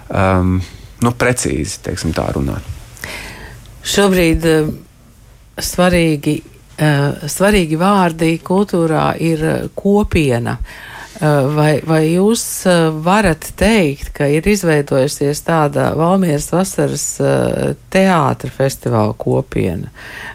um, 0.09 0.57
nu, 1.05 1.13
precīzi 1.21 1.83
teiksim, 1.85 2.17
tā 2.17 2.31
runāt. 2.37 2.74
Šobrīd 3.85 4.49
uh, 4.49 4.75
svarīgi 5.61 6.39
Eh, 6.75 7.29
svarīgi 7.31 7.77
vārdi 7.79 8.33
kultūrā 8.43 9.13
ir 9.23 9.47
eh, 9.47 9.63
kopiena. 9.79 10.59
Vai, 11.15 11.77
vai 11.87 12.01
jūs 12.11 12.43
varat 13.07 13.47
teikt, 13.57 14.09
ka 14.17 14.27
ir 14.27 14.49
izveidojusies 14.51 15.45
tāda 15.47 15.93
Valmieras 15.95 16.49
vasaras 16.51 17.05
teātra 17.95 18.51
festivāla 18.51 19.15
kopiena? 19.15 19.93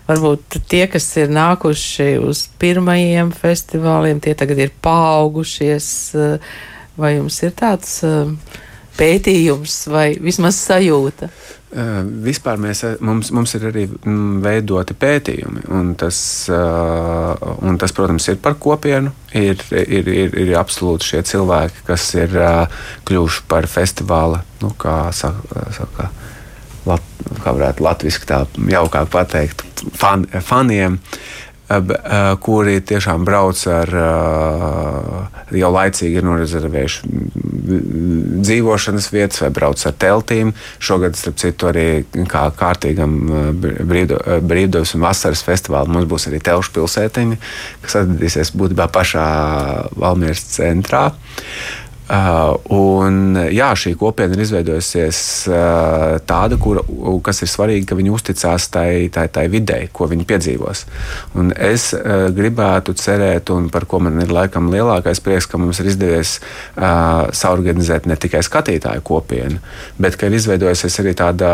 Varbūt 0.07 0.55
tie, 0.71 0.85
kas 0.87 1.09
ir 1.19 1.35
nākuši 1.35 2.07
uz 2.23 2.45
pirmajiem 2.63 3.33
festivāliem, 3.35 4.23
tie 4.23 4.37
tagad 4.39 4.63
ir 4.63 4.71
paaugušies. 4.79 5.91
Vai 6.95 7.11
jums 7.17 7.43
ir 7.43 7.53
tāds 7.59 7.99
pētījums 8.97 9.81
vai 9.91 10.11
vismaz 10.21 10.59
sajūta? 10.63 11.29
Uh, 11.69 11.99
vispār 12.25 12.57
mēs, 12.57 12.81
mums, 13.05 13.29
mums 13.35 13.51
ir 13.53 13.67
arī 13.69 13.83
mm, 13.85 14.39
veidoti 14.41 14.95
pētījumi, 14.97 15.67
un 15.77 15.91
tas, 15.99 16.17
uh, 16.49 17.35
un 17.61 17.77
tas, 17.77 17.93
protams, 17.93 18.25
ir 18.31 18.39
par 18.41 18.57
kopienu. 18.57 19.13
Ir, 19.37 19.61
ir, 19.77 20.09
ir, 20.09 20.33
ir 20.33 20.55
absolūti 20.57 21.11
šie 21.11 21.21
cilvēki, 21.29 21.83
kas 21.85 22.07
ir 22.17 22.33
uh, 22.39 22.81
kļuvuši 23.05 23.45
par 23.51 23.69
festivāla, 23.69 24.41
nu, 24.63 24.73
kā, 24.81 24.97
saka, 25.13 25.67
saka, 25.77 26.09
lat, 26.89 27.05
kā 27.43 27.53
varētu 27.53 27.85
latviešu 27.85 28.25
tā 28.25 28.41
jaukāk 28.73 29.13
pateikt, 29.13 29.67
fan, 29.93 30.25
faniem. 30.41 30.97
Uh, 30.97 31.48
kuri 32.41 32.79
tiešām 32.81 33.25
brauc 33.27 33.59
ar 33.69 33.91
jau 35.53 35.69
laicīgi 35.73 36.23
norezervējuši 36.25 37.11
dzīvošanas 38.39 39.09
vietas 39.13 39.43
vai 39.43 39.49
brauc 39.53 39.83
ar 39.85 39.97
teltīm. 40.01 40.53
Šogad, 40.81 41.17
starp 41.19 41.37
citu, 41.41 41.69
arī 41.69 41.85
kā 42.29 42.47
kārtīgam 42.57 43.19
brīvdabas 43.61 44.95
un 44.97 45.05
vasaras 45.05 45.45
festivālam 45.45 45.93
mums 45.93 46.09
būs 46.09 46.29
arī 46.31 46.41
telšu 46.45 46.73
pilsētiņa, 46.79 47.37
kas 47.85 47.99
atradīsies 48.01 48.55
būtībā 48.57 48.89
pašā 48.95 49.27
Valmieras 49.99 50.41
centrā. 50.55 51.09
Uh, 52.09 52.55
un, 52.73 53.35
jā, 53.53 53.67
šī 53.77 53.91
kopiena 53.99 54.33
ir 54.33 54.41
izveidojusies 54.41 55.19
uh, 55.51 56.15
tāda, 56.25 56.57
kur, 56.57 56.79
kas 57.21 57.43
ir 57.45 57.51
svarīga, 57.51 57.91
ka 57.91 57.97
viņi 57.99 58.09
uzticās 58.15 58.65
tai, 58.73 59.11
tai, 59.13 59.27
tai 59.29 59.43
videi, 59.53 59.85
ko 59.93 60.07
viņi 60.09 60.25
piedzīvos. 60.31 60.81
Un 61.37 61.51
es 61.53 61.91
uh, 61.93 62.31
gribētu 62.33 62.95
cerēt, 62.97 63.51
un 63.53 63.67
par 63.69 63.85
ko 63.85 63.99
man 64.01 64.17
ir 64.23 64.33
laikam 64.33 64.71
lielākais 64.73 65.21
prieks, 65.21 65.45
ka 65.51 65.61
mums 65.61 65.83
ir 65.83 65.91
izdevies 65.91 66.31
uh, 66.39 67.29
saorganizēt 67.29 68.09
ne 68.09 68.17
tikai 68.17 68.41
skatītāju 68.47 69.05
kopienu, 69.05 69.61
bet 70.01 70.17
ka 70.17 70.31
ir 70.31 70.39
izveidojusies 70.39 70.97
arī 71.03 71.13
tāda 71.19 71.51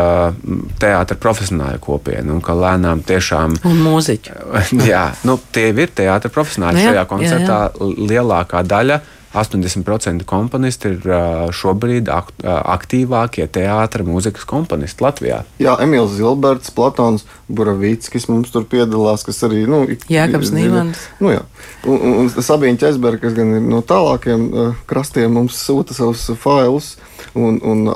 teātra 0.80 1.18
profesionāla 1.20 1.82
kopiena, 1.84 2.32
un 2.32 2.40
ka 2.40 2.56
lēnām 2.56 3.04
tiešām. 3.04 3.58
Un 3.68 3.84
mūziķi. 3.84 4.40
jā, 4.88 5.04
nu, 5.28 5.36
tie 5.52 5.68
ir 5.76 5.92
teātra 6.00 6.32
profesionāļi 6.32 6.80
nu, 6.80 6.86
jā, 6.86 6.96
šajā 6.96 7.06
koncertā 7.12 7.60
jā, 7.68 7.76
jā. 7.76 8.08
lielākā 8.14 8.64
daļa 8.64 9.00
80% 9.36 10.24
komponisti 10.28 10.92
ir 10.94 11.08
šobrīd 11.56 12.10
aktīvākie 12.10 13.46
teātris, 13.52 14.08
mūzikas 14.08 14.46
komponisti 14.48 15.04
Latvijā. 15.04 15.42
Jā, 15.62 15.76
Emīls 15.84 16.16
Zilberts, 16.16 16.72
Platons 16.74 17.26
Buravīckis 17.52 18.28
mums 18.30 18.52
tur 18.54 18.66
piedalās, 18.70 19.26
kas 19.26 19.42
arī 19.46 19.64
nu, 19.70 19.82
Jēkabs 20.10 20.52
Nīmans. 20.56 21.02
Nu, 21.22 21.34
jā. 21.34 21.42
un, 21.86 22.06
un, 22.24 22.30
Sabīņa 22.32 22.82
Ķesberga, 22.84 23.26
kas 23.26 23.36
gan 23.36 23.58
ir 23.58 23.66
no 23.66 23.82
tālākiem 23.86 24.48
krastiem, 24.90 25.36
mums 25.36 25.58
sūta 25.60 25.96
savus 25.96 26.26
failus, 26.40 26.94
un, 27.36 27.60
un 27.60 27.86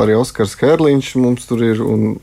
arī 0.00 0.16
Oskars 0.20 0.56
Kērliņš 0.60 1.16
mums 1.22 1.50
tur 1.50 1.66
ir. 1.66 1.82
Un, 1.84 2.14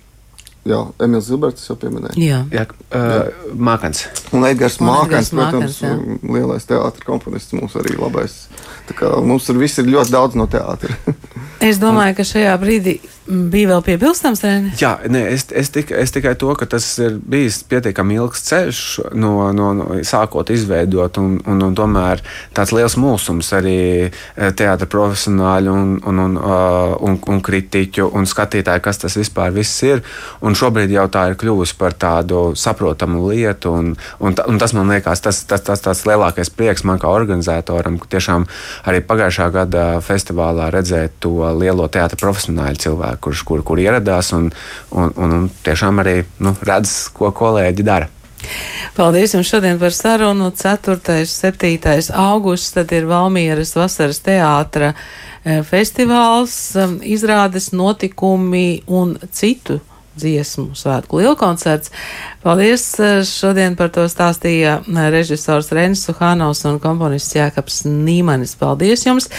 Jā, 0.69 0.77
Emīls 1.01 1.25
Zilberts 1.25 1.63
jau 1.65 1.73
pieminēja. 1.81 2.13
Jā, 2.21 2.39
jā 2.53 2.65
uh, 2.93 3.47
Mākans. 3.57 4.03
Un 4.29 4.45
Edgars 4.45 4.77
Mākans, 4.83 5.31
protams, 5.33 5.79
Mākans, 5.81 6.21
lielais 6.21 6.67
teātris 6.69 7.07
komponists 7.07 7.55
mums 7.57 7.73
arī 7.81 7.95
labais. 7.97 8.43
Mums 9.25 9.47
tur 9.47 9.59
viss 9.61 9.81
ir 9.81 9.89
ļoti 9.91 10.13
daudz 10.13 10.39
no 10.39 10.49
teātra. 10.51 10.97
Es 11.61 11.77
domāju, 11.77 12.15
ka 12.17 12.23
šajā 12.25 12.55
brīdī 12.57 12.95
bija 13.29 13.69
vēl 13.69 13.83
piebilstams. 13.85 14.41
Rēni? 14.41 14.71
Jā, 14.81 14.95
nē, 15.11 15.21
es, 15.29 15.45
es, 15.53 15.69
tik, 15.73 15.91
es 15.93 16.13
tikai 16.13 16.33
to, 16.39 16.49
ka 16.57 16.65
tas 16.69 16.85
ir 17.01 17.19
bijis 17.21 17.61
pietiekami 17.69 18.17
ilgs 18.17 18.41
ceļš, 18.47 18.79
no, 19.19 19.33
no, 19.55 19.71
no 19.77 19.99
sākot 20.07 20.49
izveidot, 20.53 21.19
un, 21.21 21.37
un, 21.45 21.61
un 21.67 21.77
tomēr 21.77 22.23
tāds 22.57 22.73
liels 22.75 22.97
mūsums 22.99 23.51
arī 23.57 23.77
eh, 24.09 24.49
teātra 24.57 24.89
profesionāļu 24.89 25.75
un, 25.75 25.93
un, 26.09 26.23
un, 26.25 26.39
uh, 26.41 26.95
un, 27.05 27.19
un 27.29 27.43
kritiķu 27.45 28.09
un 28.17 28.25
skatītāju, 28.29 28.83
kas 28.83 29.03
tas 29.05 29.17
vispār 29.19 29.53
viss 29.55 29.83
ir. 29.85 30.01
Un 30.41 30.57
šobrīd 30.57 30.91
jau 30.93 31.05
tā 31.13 31.27
ir 31.29 31.37
kļuvusi 31.39 31.77
par 31.79 31.93
tādu 31.93 32.55
saprotamu 32.57 33.27
lietu, 33.29 33.75
un, 33.77 33.93
un, 34.19 34.37
un 34.47 34.61
tas 34.61 34.75
man 34.77 34.91
liekas, 34.91 35.21
tas, 35.23 35.43
tas, 35.45 35.63
tas 35.69 35.85
tāds 35.85 36.03
lielākais 36.09 36.51
prieks 36.57 36.85
man 36.89 36.99
kā 37.01 37.13
organizatoram, 37.13 38.01
ka 38.01 38.11
tiešām 38.17 38.49
arī 38.87 39.01
pagājušā 39.05 39.49
gada 39.53 39.83
festivālā 40.05 40.69
redzēt 40.73 41.19
to 41.23 41.35
lielo 41.57 41.87
teātra 41.91 42.19
profesionāļu 42.21 42.81
cilvēku, 42.85 43.21
kurš 43.27 43.43
kur, 43.47 43.65
kur 43.67 43.81
ieradās 43.81 44.31
un, 44.37 44.49
un, 44.91 45.13
un, 45.15 45.37
un 45.37 45.51
tiešām 45.65 46.01
arī 46.03 46.21
nu, 46.43 46.55
redz, 46.65 47.11
ko 47.15 47.33
kolēģi 47.35 47.87
dara. 47.87 48.09
Paldies 48.95 49.35
jums 49.35 49.49
šodien 49.51 49.77
par 49.79 49.93
sarunu. 49.93 50.49
4. 50.57 50.97
un 50.97 51.29
7. 51.29 52.15
augusts 52.17 52.73
tad 52.73 52.91
ir 52.95 53.05
Valmieras 53.09 53.75
vasaras 53.77 54.19
teātra 54.25 54.95
eh, 54.95 55.61
festivāls, 55.61 56.55
um, 56.81 56.97
izrādes 57.05 57.69
notikumi 57.71 58.81
un 58.89 59.15
citu 59.29 59.79
dziesmu 60.19 60.75
svētku 60.75 61.21
lielkoncerts. 61.21 61.91
Paldies! 62.43 62.83
Eh, 62.99 63.21
šodien 63.27 63.75
par 63.79 63.91
to 63.93 64.07
stāstīja 64.09 64.79
eh, 64.81 65.09
režisors 65.13 65.71
Renis 65.75 66.03
Suhanovs 66.07 66.65
un 66.69 66.79
komponists 66.83 67.35
Jākaps 67.37 67.83
Nīmanis. 67.87 68.55
Paldies 68.59 69.05
jums! 69.07 69.29